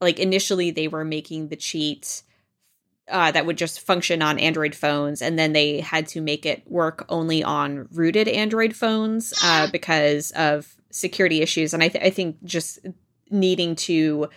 [0.00, 2.22] like, initially they were making the cheat
[3.08, 6.62] uh, that would just function on Android phones, and then they had to make it
[6.70, 11.74] work only on rooted Android phones uh, because of security issues.
[11.74, 12.80] And I, th- I think just
[13.30, 14.28] needing to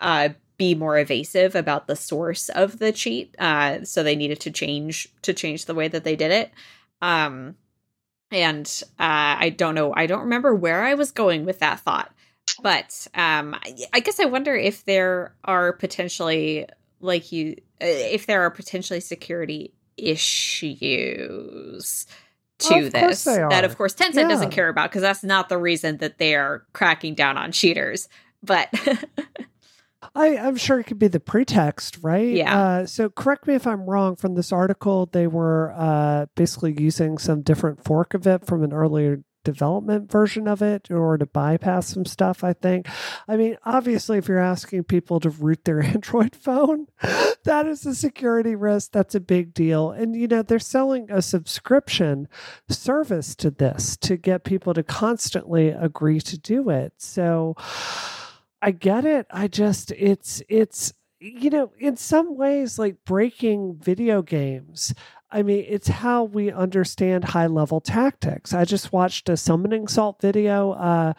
[0.00, 0.30] uh,
[0.60, 3.34] be more evasive about the source of the cheat.
[3.38, 6.52] Uh, so they needed to change to change the way that they did it.
[7.00, 7.54] Um,
[8.30, 8.66] and
[8.98, 9.94] uh, I don't know.
[9.96, 12.12] I don't remember where I was going with that thought,
[12.62, 13.56] but um,
[13.94, 16.66] I guess I wonder if there are potentially
[17.00, 20.76] like you, uh, if there are potentially security issues
[22.58, 24.28] to of this that of course Tencent yeah.
[24.28, 28.10] doesn't care about because that's not the reason that they are cracking down on cheaters.
[28.42, 28.68] But
[30.14, 32.32] I, I'm sure it could be the pretext, right?
[32.32, 32.58] Yeah.
[32.58, 34.16] Uh, so correct me if I'm wrong.
[34.16, 38.72] From this article, they were uh, basically using some different fork of it from an
[38.72, 42.86] earlier development version of it or to bypass some stuff, I think.
[43.26, 46.86] I mean, obviously, if you're asking people to root their Android phone,
[47.44, 48.92] that is a security risk.
[48.92, 49.90] That's a big deal.
[49.90, 52.28] And, you know, they're selling a subscription
[52.68, 56.94] service to this to get people to constantly agree to do it.
[56.98, 57.56] So,
[58.62, 59.26] I get it.
[59.30, 64.94] I just it's it's you know, in some ways like breaking video games
[65.32, 68.52] I mean, it's how we understand high level tactics.
[68.52, 71.12] I just watched a summoning salt video, uh,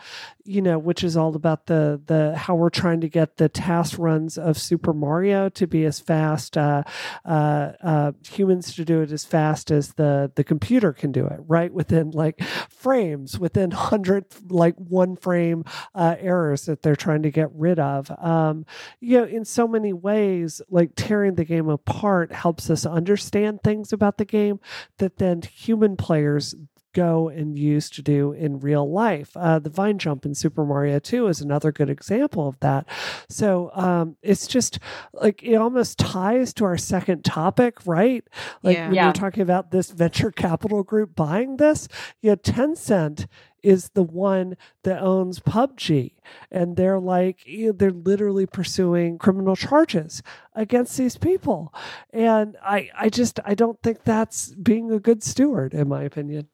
[0.46, 3.98] you know, which is all about the the how we're trying to get the TAS
[3.98, 6.84] runs of Super Mario to be as fast, uh,
[7.26, 11.40] uh, uh humans to do it as fast as the the computer can do it,
[11.48, 11.74] right?
[11.74, 15.64] Within like frames, within hundred like one frame
[15.96, 18.12] uh, errors that they're trying to get rid of.
[18.20, 18.66] Um,
[19.00, 23.94] you know, in so many ways, like tearing the game apart helps us understand things
[23.94, 24.60] about the game
[24.98, 26.56] that then human players
[26.94, 29.32] go and use to do in real life.
[29.36, 32.88] Uh, the vine jump in Super Mario 2 is another good example of that.
[33.30, 34.80] So um, it's just
[35.14, 38.24] like it almost ties to our second topic, right?
[38.64, 38.86] Like yeah.
[38.88, 39.04] when yeah.
[39.06, 41.88] you're talking about this venture capital group buying this,
[42.22, 43.28] you know, Tencent
[43.64, 46.14] is the one that owns PUBG.
[46.52, 50.24] And they're like, they're literally pursuing criminal charges
[50.54, 51.74] against these people.
[52.12, 56.48] And I, I just, I don't think that's being a good steward, in my opinion.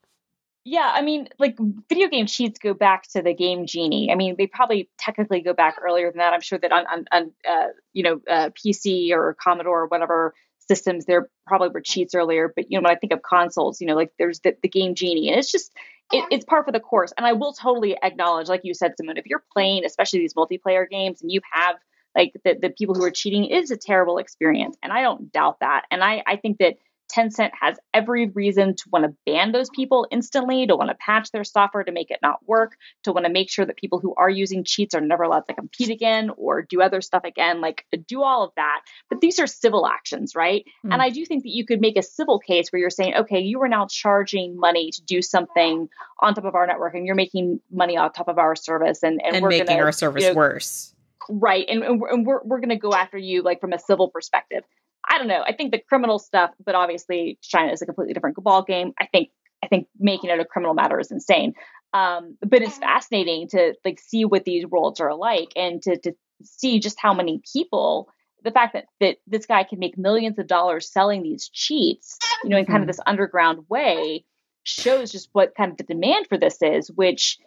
[0.70, 1.58] Yeah, I mean, like
[1.88, 4.12] video game cheats go back to the game Genie.
[4.12, 6.34] I mean, they probably technically go back earlier than that.
[6.34, 10.34] I'm sure that on, on, on uh, you know, uh, PC or Commodore or whatever
[10.68, 12.52] systems, there probably were cheats earlier.
[12.54, 14.94] But you know, when I think of consoles, you know, like there's the, the game
[14.94, 15.72] Genie, and it's just
[16.12, 17.14] it, it's part for the course.
[17.16, 20.86] And I will totally acknowledge, like you said, Simone, if you're playing, especially these multiplayer
[20.90, 21.78] games, and you have
[22.14, 24.76] like the, the people who are cheating, it is a terrible experience.
[24.84, 25.84] And I don't doubt that.
[25.92, 26.74] And I, I think that
[27.08, 31.32] Tencent has every reason to want to ban those people instantly, to want to patch
[31.32, 34.14] their software to make it not work, to want to make sure that people who
[34.16, 37.86] are using cheats are never allowed to compete again or do other stuff again, like
[38.08, 38.82] do all of that.
[39.10, 40.66] But these are civil actions, right?
[40.86, 40.94] Mm.
[40.94, 43.40] And I do think that you could make a civil case where you're saying, okay,
[43.40, 45.90] you are now charging money to do something
[46.20, 49.22] on top of our network and you're making money on top of our service and,
[49.24, 50.94] and, and we're making gonna, our service you know, worse.
[51.30, 51.66] Right.
[51.68, 54.10] And, and we're, and we're, we're going to go after you like from a civil
[54.10, 54.64] perspective.
[55.10, 55.44] I don't know.
[55.46, 58.94] I think the criminal stuff, but obviously China is a completely different ball game.
[59.00, 59.30] I think
[59.64, 61.54] I think making it a criminal matter is insane.
[61.94, 66.14] Um, but it's fascinating to like see what these worlds are like and to to
[66.44, 68.10] see just how many people
[68.44, 72.50] the fact that that this guy can make millions of dollars selling these cheats, you
[72.50, 72.88] know, in kind of mm-hmm.
[72.88, 74.26] this underground way,
[74.64, 77.38] shows just what kind of the demand for this is, which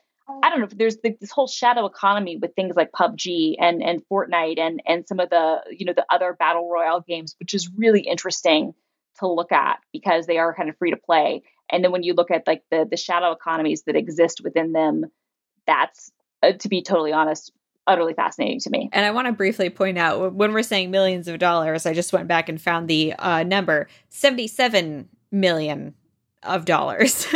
[0.43, 0.67] I don't know.
[0.67, 5.07] If there's this whole shadow economy with things like PUBG and and Fortnite and and
[5.07, 8.75] some of the you know the other battle royale games, which is really interesting
[9.19, 11.43] to look at because they are kind of free to play.
[11.71, 15.07] And then when you look at like the the shadow economies that exist within them,
[15.67, 16.11] that's
[16.43, 17.53] uh, to be totally honest,
[17.87, 18.91] utterly fascinating to me.
[18.93, 22.13] And I want to briefly point out when we're saying millions of dollars, I just
[22.13, 25.95] went back and found the uh, number seventy seven million
[26.43, 27.27] of dollars.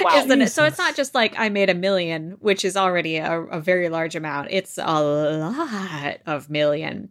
[0.00, 0.16] wow.
[0.16, 0.50] Isn't it?
[0.50, 3.88] So it's not just like I made a million, which is already a, a very
[3.88, 4.48] large amount.
[4.50, 7.10] It's a lot of million.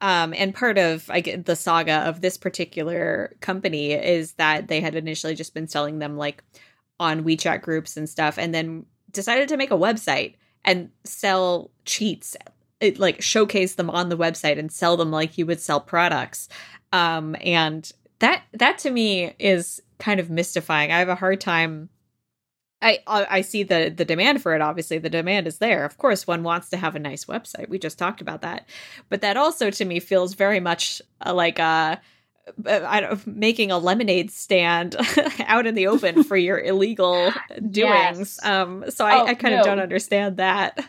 [0.00, 4.80] Um, and part of I get the saga of this particular company is that they
[4.80, 6.42] had initially just been selling them like
[6.98, 12.36] on WeChat groups and stuff, and then decided to make a website and sell cheats,
[12.80, 16.48] it, like showcase them on the website and sell them like you would sell products.
[16.92, 20.90] Um, and that that to me is kind of mystifying.
[20.90, 21.88] I have a hard time
[22.82, 24.60] I I see the the demand for it.
[24.60, 25.84] Obviously, the demand is there.
[25.84, 27.68] Of course, one wants to have a nice website.
[27.68, 28.68] We just talked about that,
[29.08, 32.00] but that also to me feels very much uh, like a
[32.66, 34.96] uh, don't making a lemonade stand
[35.46, 37.32] out in the open for your illegal
[37.70, 38.38] doings.
[38.42, 38.44] Yes.
[38.44, 39.64] Um, so I, oh, I kind of no.
[39.64, 40.84] don't understand that.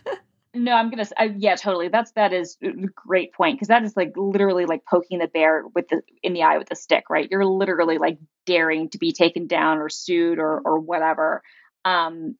[0.53, 1.05] no, I'm gonna.
[1.17, 1.89] Uh, yeah, totally.
[1.89, 5.63] That's that is a great point because that is like literally like poking the bear
[5.75, 7.27] with the in the eye with a stick, right?
[7.29, 11.43] You're literally like daring to be taken down or sued or or whatever
[11.85, 12.35] um,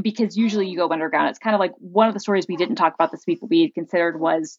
[0.00, 1.30] because usually you go underground.
[1.30, 3.62] It's kind of like one of the stories we didn't talk about this week, we
[3.62, 4.58] had considered was,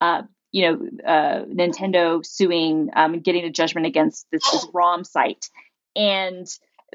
[0.00, 5.04] uh, you know, uh, Nintendo suing um, and getting a judgment against this, this ROM
[5.04, 5.46] site.
[5.94, 6.46] And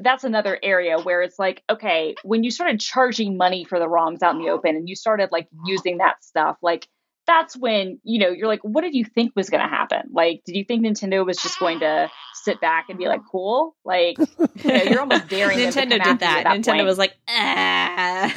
[0.01, 4.21] that's another area where it's like, okay, when you started charging money for the ROMs
[4.21, 6.87] out in the open and you started like using that stuff, like
[7.27, 10.41] that's when you know you're like what did you think was going to happen like
[10.45, 14.17] did you think nintendo was just going to sit back and be like cool like
[14.17, 16.85] you know, you're almost daring nintendo did that, that nintendo point.
[16.85, 18.33] was like ah.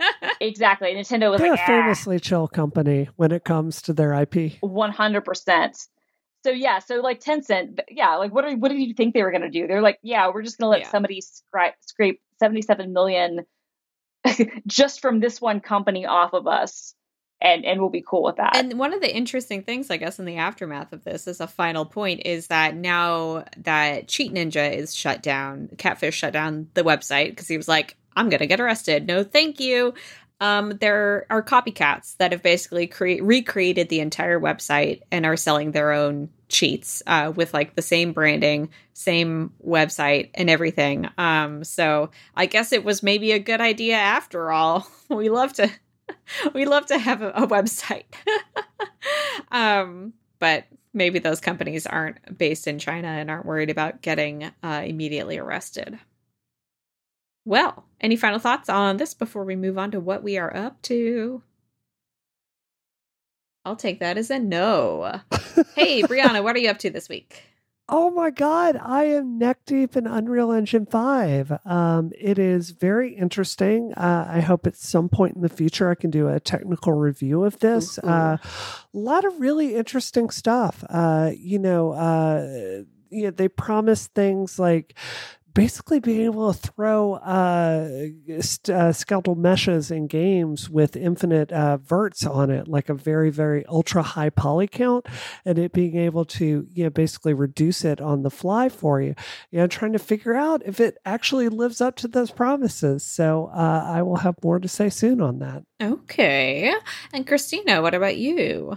[0.40, 2.20] exactly nintendo was They're like a famously ah.
[2.20, 5.86] chill company when it comes to their ip 100%
[6.42, 9.30] so yeah so like tencent yeah like what are, what did you think they were
[9.30, 10.90] going to do they're like yeah we're just going to let yeah.
[10.90, 13.40] somebody scrape scrape 77 million
[14.66, 16.94] just from this one company off of us
[17.40, 18.56] and and we'll be cool with that.
[18.56, 21.46] And one of the interesting things, I guess, in the aftermath of this, as a
[21.46, 26.82] final point, is that now that Cheat Ninja is shut down, Catfish shut down the
[26.82, 29.06] website because he was like, "I'm gonna get arrested.
[29.06, 29.94] No, thank you."
[30.40, 35.72] Um, there are copycats that have basically cre- recreated the entire website and are selling
[35.72, 41.08] their own cheats uh, with like the same branding, same website, and everything.
[41.18, 44.90] Um, so I guess it was maybe a good idea after all.
[45.10, 45.70] we love to
[46.54, 48.04] we love to have a, a website.
[49.50, 54.82] um, but maybe those companies aren't based in China and aren't worried about getting uh,
[54.84, 55.98] immediately arrested.
[57.44, 60.80] Well, any final thoughts on this before we move on to what we are up
[60.82, 61.42] to?
[63.64, 65.20] I'll take that as a no.
[65.74, 67.42] hey, Brianna, what are you up to this week?
[67.92, 71.58] Oh my God, I am neck deep in Unreal Engine 5.
[71.64, 73.92] Um, it is very interesting.
[73.94, 77.44] Uh, I hope at some point in the future I can do a technical review
[77.44, 77.98] of this.
[77.98, 78.36] Uh,
[78.94, 80.84] a lot of really interesting stuff.
[80.88, 84.94] Uh, you know, uh, you know, they promise things like
[85.54, 88.08] basically being able to throw uh,
[88.40, 93.30] st- uh, skeletal meshes in games with infinite uh, verts on it, like a very,
[93.30, 95.06] very ultra high poly count,
[95.44, 99.14] and it being able to, you know, basically reduce it on the fly for you.
[99.50, 103.04] You know, trying to figure out if it actually lives up to those promises.
[103.04, 105.64] So uh, I will have more to say soon on that.
[105.82, 106.72] Okay.
[107.12, 108.76] And Christina, what about you?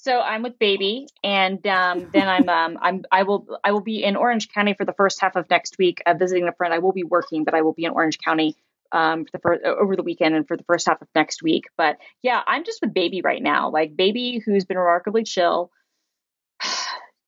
[0.00, 4.04] So I'm with baby, and um, then I'm um, I'm I will I will be
[4.04, 6.72] in Orange County for the first half of next week, uh, visiting a friend.
[6.72, 8.56] I will be working, but I will be in Orange County
[8.92, 11.64] um, for the first, over the weekend and for the first half of next week.
[11.76, 13.70] But yeah, I'm just with baby right now.
[13.70, 15.70] Like baby, who's been remarkably chill.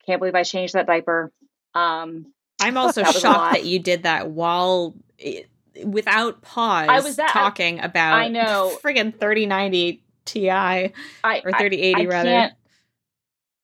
[0.07, 1.33] Can't believe I changed that diaper.
[1.75, 4.95] Um, I'm also that shocked that you did that while.
[5.85, 10.93] without pause, I was that, talking about I know friggin' 3090 Ti I,
[11.25, 12.51] or 3080 I, I rather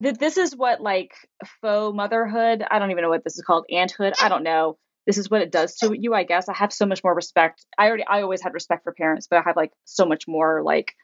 [0.00, 1.12] that this is what like
[1.60, 4.76] faux motherhood i don't even know what this is called aunthood i don't know.
[5.06, 6.48] This is what it does to you i guess.
[6.48, 9.38] I have so much more respect i already i always had respect for parents but
[9.38, 10.94] i have like so much more like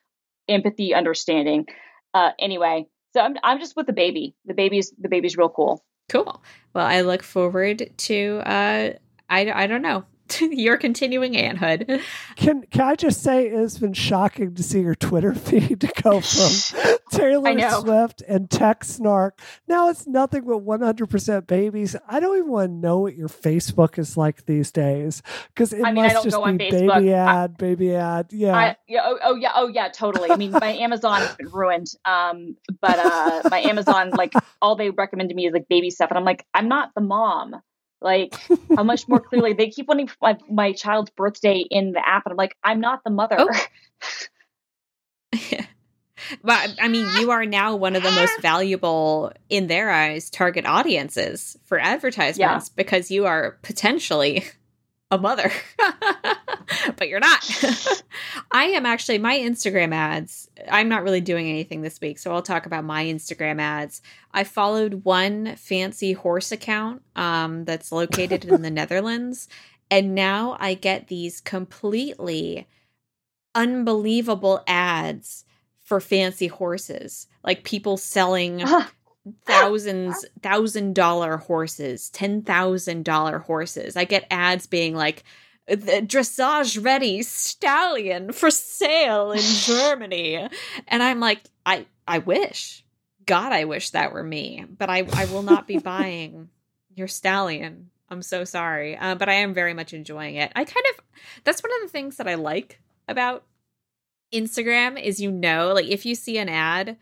[0.48, 1.66] empathy understanding.
[2.14, 4.34] Uh anyway so i'm, I'm just with the baby.
[4.44, 5.84] The baby's the baby's real cool.
[6.08, 6.42] Cool.
[6.74, 8.92] Well i look forward to uh
[9.30, 10.04] i i don't know
[10.50, 12.00] your continuing aunthood.
[12.36, 16.20] Can can I just say it's been shocking to see your Twitter feed to go
[16.20, 19.40] from Taylor Swift and tech snark.
[19.68, 21.96] Now it's nothing but 100% babies.
[22.08, 25.84] I don't even want to know what your Facebook is like these days because it
[25.84, 28.28] I mean, must just be baby ad, I, baby ad.
[28.30, 28.56] Yeah.
[28.56, 29.02] I, yeah.
[29.04, 29.52] Oh, oh, yeah.
[29.54, 29.88] Oh yeah.
[29.88, 30.30] Totally.
[30.30, 31.88] I mean, my Amazon has been ruined.
[32.04, 36.10] Um, but uh, my Amazon like all they recommend to me is like baby stuff,
[36.10, 37.60] and I'm like, I'm not the mom.
[38.02, 38.34] Like
[38.76, 42.32] how much more clearly they keep wanting my, my child's birthday in the app, and
[42.32, 43.36] I'm like, I'm not the mother.
[43.38, 43.66] Oh.
[46.42, 50.64] But I mean, you are now one of the most valuable, in their eyes, target
[50.66, 52.74] audiences for advertisements yeah.
[52.76, 54.44] because you are potentially
[55.12, 55.52] a mother,
[56.96, 57.46] but you're not.
[58.50, 62.40] I am actually, my Instagram ads, I'm not really doing anything this week, so I'll
[62.40, 64.00] talk about my Instagram ads.
[64.32, 69.48] I followed one fancy horse account um, that's located in the Netherlands,
[69.90, 72.66] and now I get these completely
[73.54, 75.44] unbelievable ads
[75.82, 78.64] for fancy horses, like people selling
[79.44, 83.96] thousands thousand dollar horses ten thousand dollar horses.
[83.96, 85.22] I get ads being like
[85.66, 90.48] the dressage ready stallion for sale in germany.
[90.88, 92.84] And i'm like i i wish.
[93.24, 96.48] God i wish that were me but i i will not be buying
[96.94, 97.90] your stallion.
[98.10, 100.50] I'm so sorry uh, but i am very much enjoying it.
[100.56, 101.04] I kind of
[101.44, 103.44] that's one of the things that i like about
[104.34, 106.96] instagram is you know like if you see an ad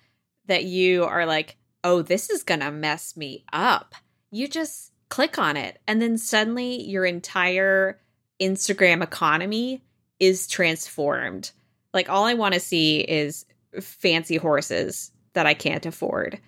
[0.47, 3.95] that you are like oh, this is going to mess me up.
[4.31, 8.01] You just click on it, and then suddenly your entire
[8.41, 9.83] Instagram economy
[10.19, 11.51] is transformed.
[11.93, 13.47] Like, all I want to see is
[13.81, 16.41] fancy horses that I can't afford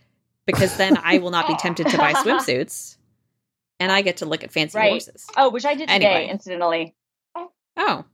[0.47, 2.97] because then I will not be tempted to buy swimsuits
[3.78, 4.91] and I get to look at fancy right.
[4.91, 5.26] horses.
[5.37, 6.30] Oh, which I did today, anyway.
[6.30, 6.95] incidentally.
[7.76, 8.05] Oh,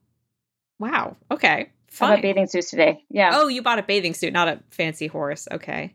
[0.79, 1.17] wow.
[1.31, 1.71] Okay.
[1.89, 2.11] Fine.
[2.11, 3.05] I bought bathing suits today.
[3.11, 3.33] Yeah.
[3.35, 5.49] Oh, you bought a bathing suit, not a fancy horse.
[5.51, 5.95] Okay.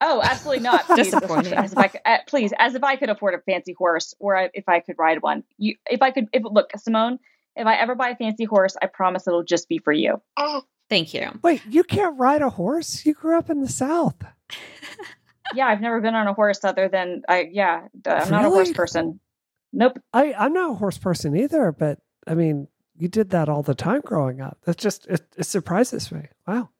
[0.00, 0.84] Oh, absolutely not.
[0.96, 1.54] Disappointing.
[1.54, 4.36] As if I could, uh, please, as if I could afford a fancy horse, or
[4.36, 5.44] I, if I could ride one.
[5.56, 7.18] You, if I could, if look, Simone,
[7.56, 10.20] if I ever buy a fancy horse, I promise it'll just be for you.
[10.36, 11.30] Oh, thank you.
[11.42, 13.06] Wait, you can't ride a horse?
[13.06, 14.16] You grew up in the South.
[15.54, 17.48] yeah, I've never been on a horse other than I.
[17.50, 18.30] Yeah, I'm really?
[18.30, 19.20] not a horse person.
[19.72, 19.98] Nope.
[20.12, 23.74] I I'm not a horse person either, but I mean, you did that all the
[23.74, 24.58] time growing up.
[24.64, 26.28] That's just it, it surprises me.
[26.46, 26.70] Wow.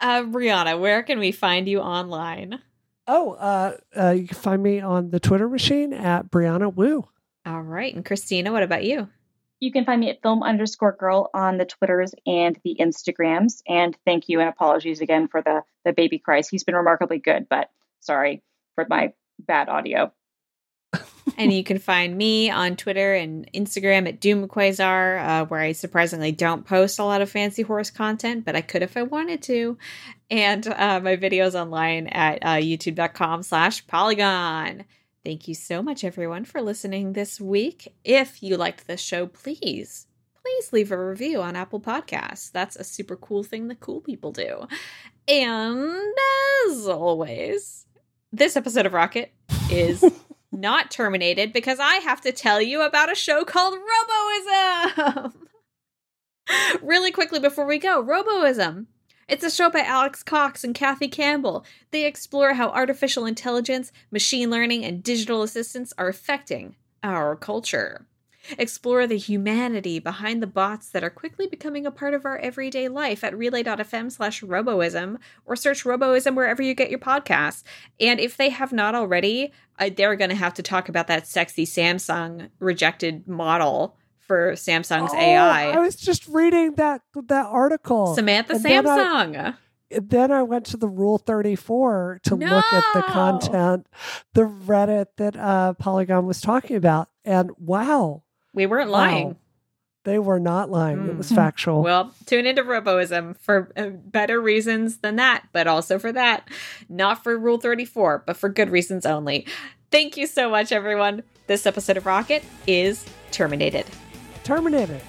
[0.00, 2.60] Uh, Brianna, where can we find you online?
[3.06, 7.08] Oh, uh, uh, you can find me on the Twitter machine at Brianna Wu.
[7.46, 7.94] All right.
[7.94, 9.08] And Christina, what about you?
[9.60, 13.62] You can find me at film underscore girl on the Twitters and the Instagrams.
[13.66, 16.48] And thank you and apologies again for the the baby cries.
[16.48, 17.70] He's been remarkably good, but
[18.00, 18.42] sorry
[18.74, 20.12] for my bad audio.
[21.36, 26.32] And you can find me on Twitter and Instagram at DoomQuasar, uh, where I surprisingly
[26.32, 29.76] don't post a lot of fancy horse content, but I could if I wanted to.
[30.30, 34.84] And uh, my videos online at uh, youtube.com slash polygon.
[35.24, 37.92] Thank you so much, everyone, for listening this week.
[38.04, 40.06] If you liked this show, please,
[40.40, 42.52] please leave a review on Apple Podcasts.
[42.52, 44.68] That's a super cool thing that cool people do.
[45.26, 45.98] And
[46.68, 47.86] as always,
[48.32, 49.32] this episode of Rocket
[49.70, 50.04] is
[50.56, 55.32] not terminated because I have to tell you about a show called Roboism.
[56.82, 58.86] really quickly before we go, Roboism.
[59.28, 61.64] It's a show by Alex Cox and Kathy Campbell.
[61.90, 68.06] They explore how artificial intelligence, machine learning, and digital assistants are affecting our culture.
[68.58, 72.88] Explore the humanity behind the bots that are quickly becoming a part of our everyday
[72.88, 77.62] life at relay.fm slash roboism or search roboism wherever you get your podcasts.
[78.00, 81.26] And if they have not already, uh, they're going to have to talk about that
[81.26, 85.70] sexy Samsung rejected model for Samsung's oh, AI.
[85.70, 88.14] I was just reading that that article.
[88.14, 89.32] Samantha Samsung.
[89.32, 89.54] Then I,
[89.90, 92.46] then I went to the Rule 34 to no!
[92.46, 93.86] look at the content,
[94.34, 97.08] the Reddit that uh, Polygon was talking about.
[97.24, 98.22] And wow,
[98.56, 99.28] we weren't lying.
[99.28, 99.36] Wow.
[100.02, 100.98] They were not lying.
[100.98, 101.08] Mm.
[101.10, 101.34] It was hmm.
[101.34, 101.82] factual.
[101.82, 106.48] Well, tune into Roboism for uh, better reasons than that, but also for that.
[106.88, 109.46] Not for Rule 34, but for good reasons only.
[109.90, 111.22] Thank you so much, everyone.
[111.48, 113.86] This episode of Rocket is terminated.
[114.44, 115.02] Terminated.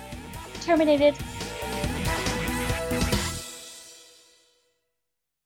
[0.62, 1.16] Terminated.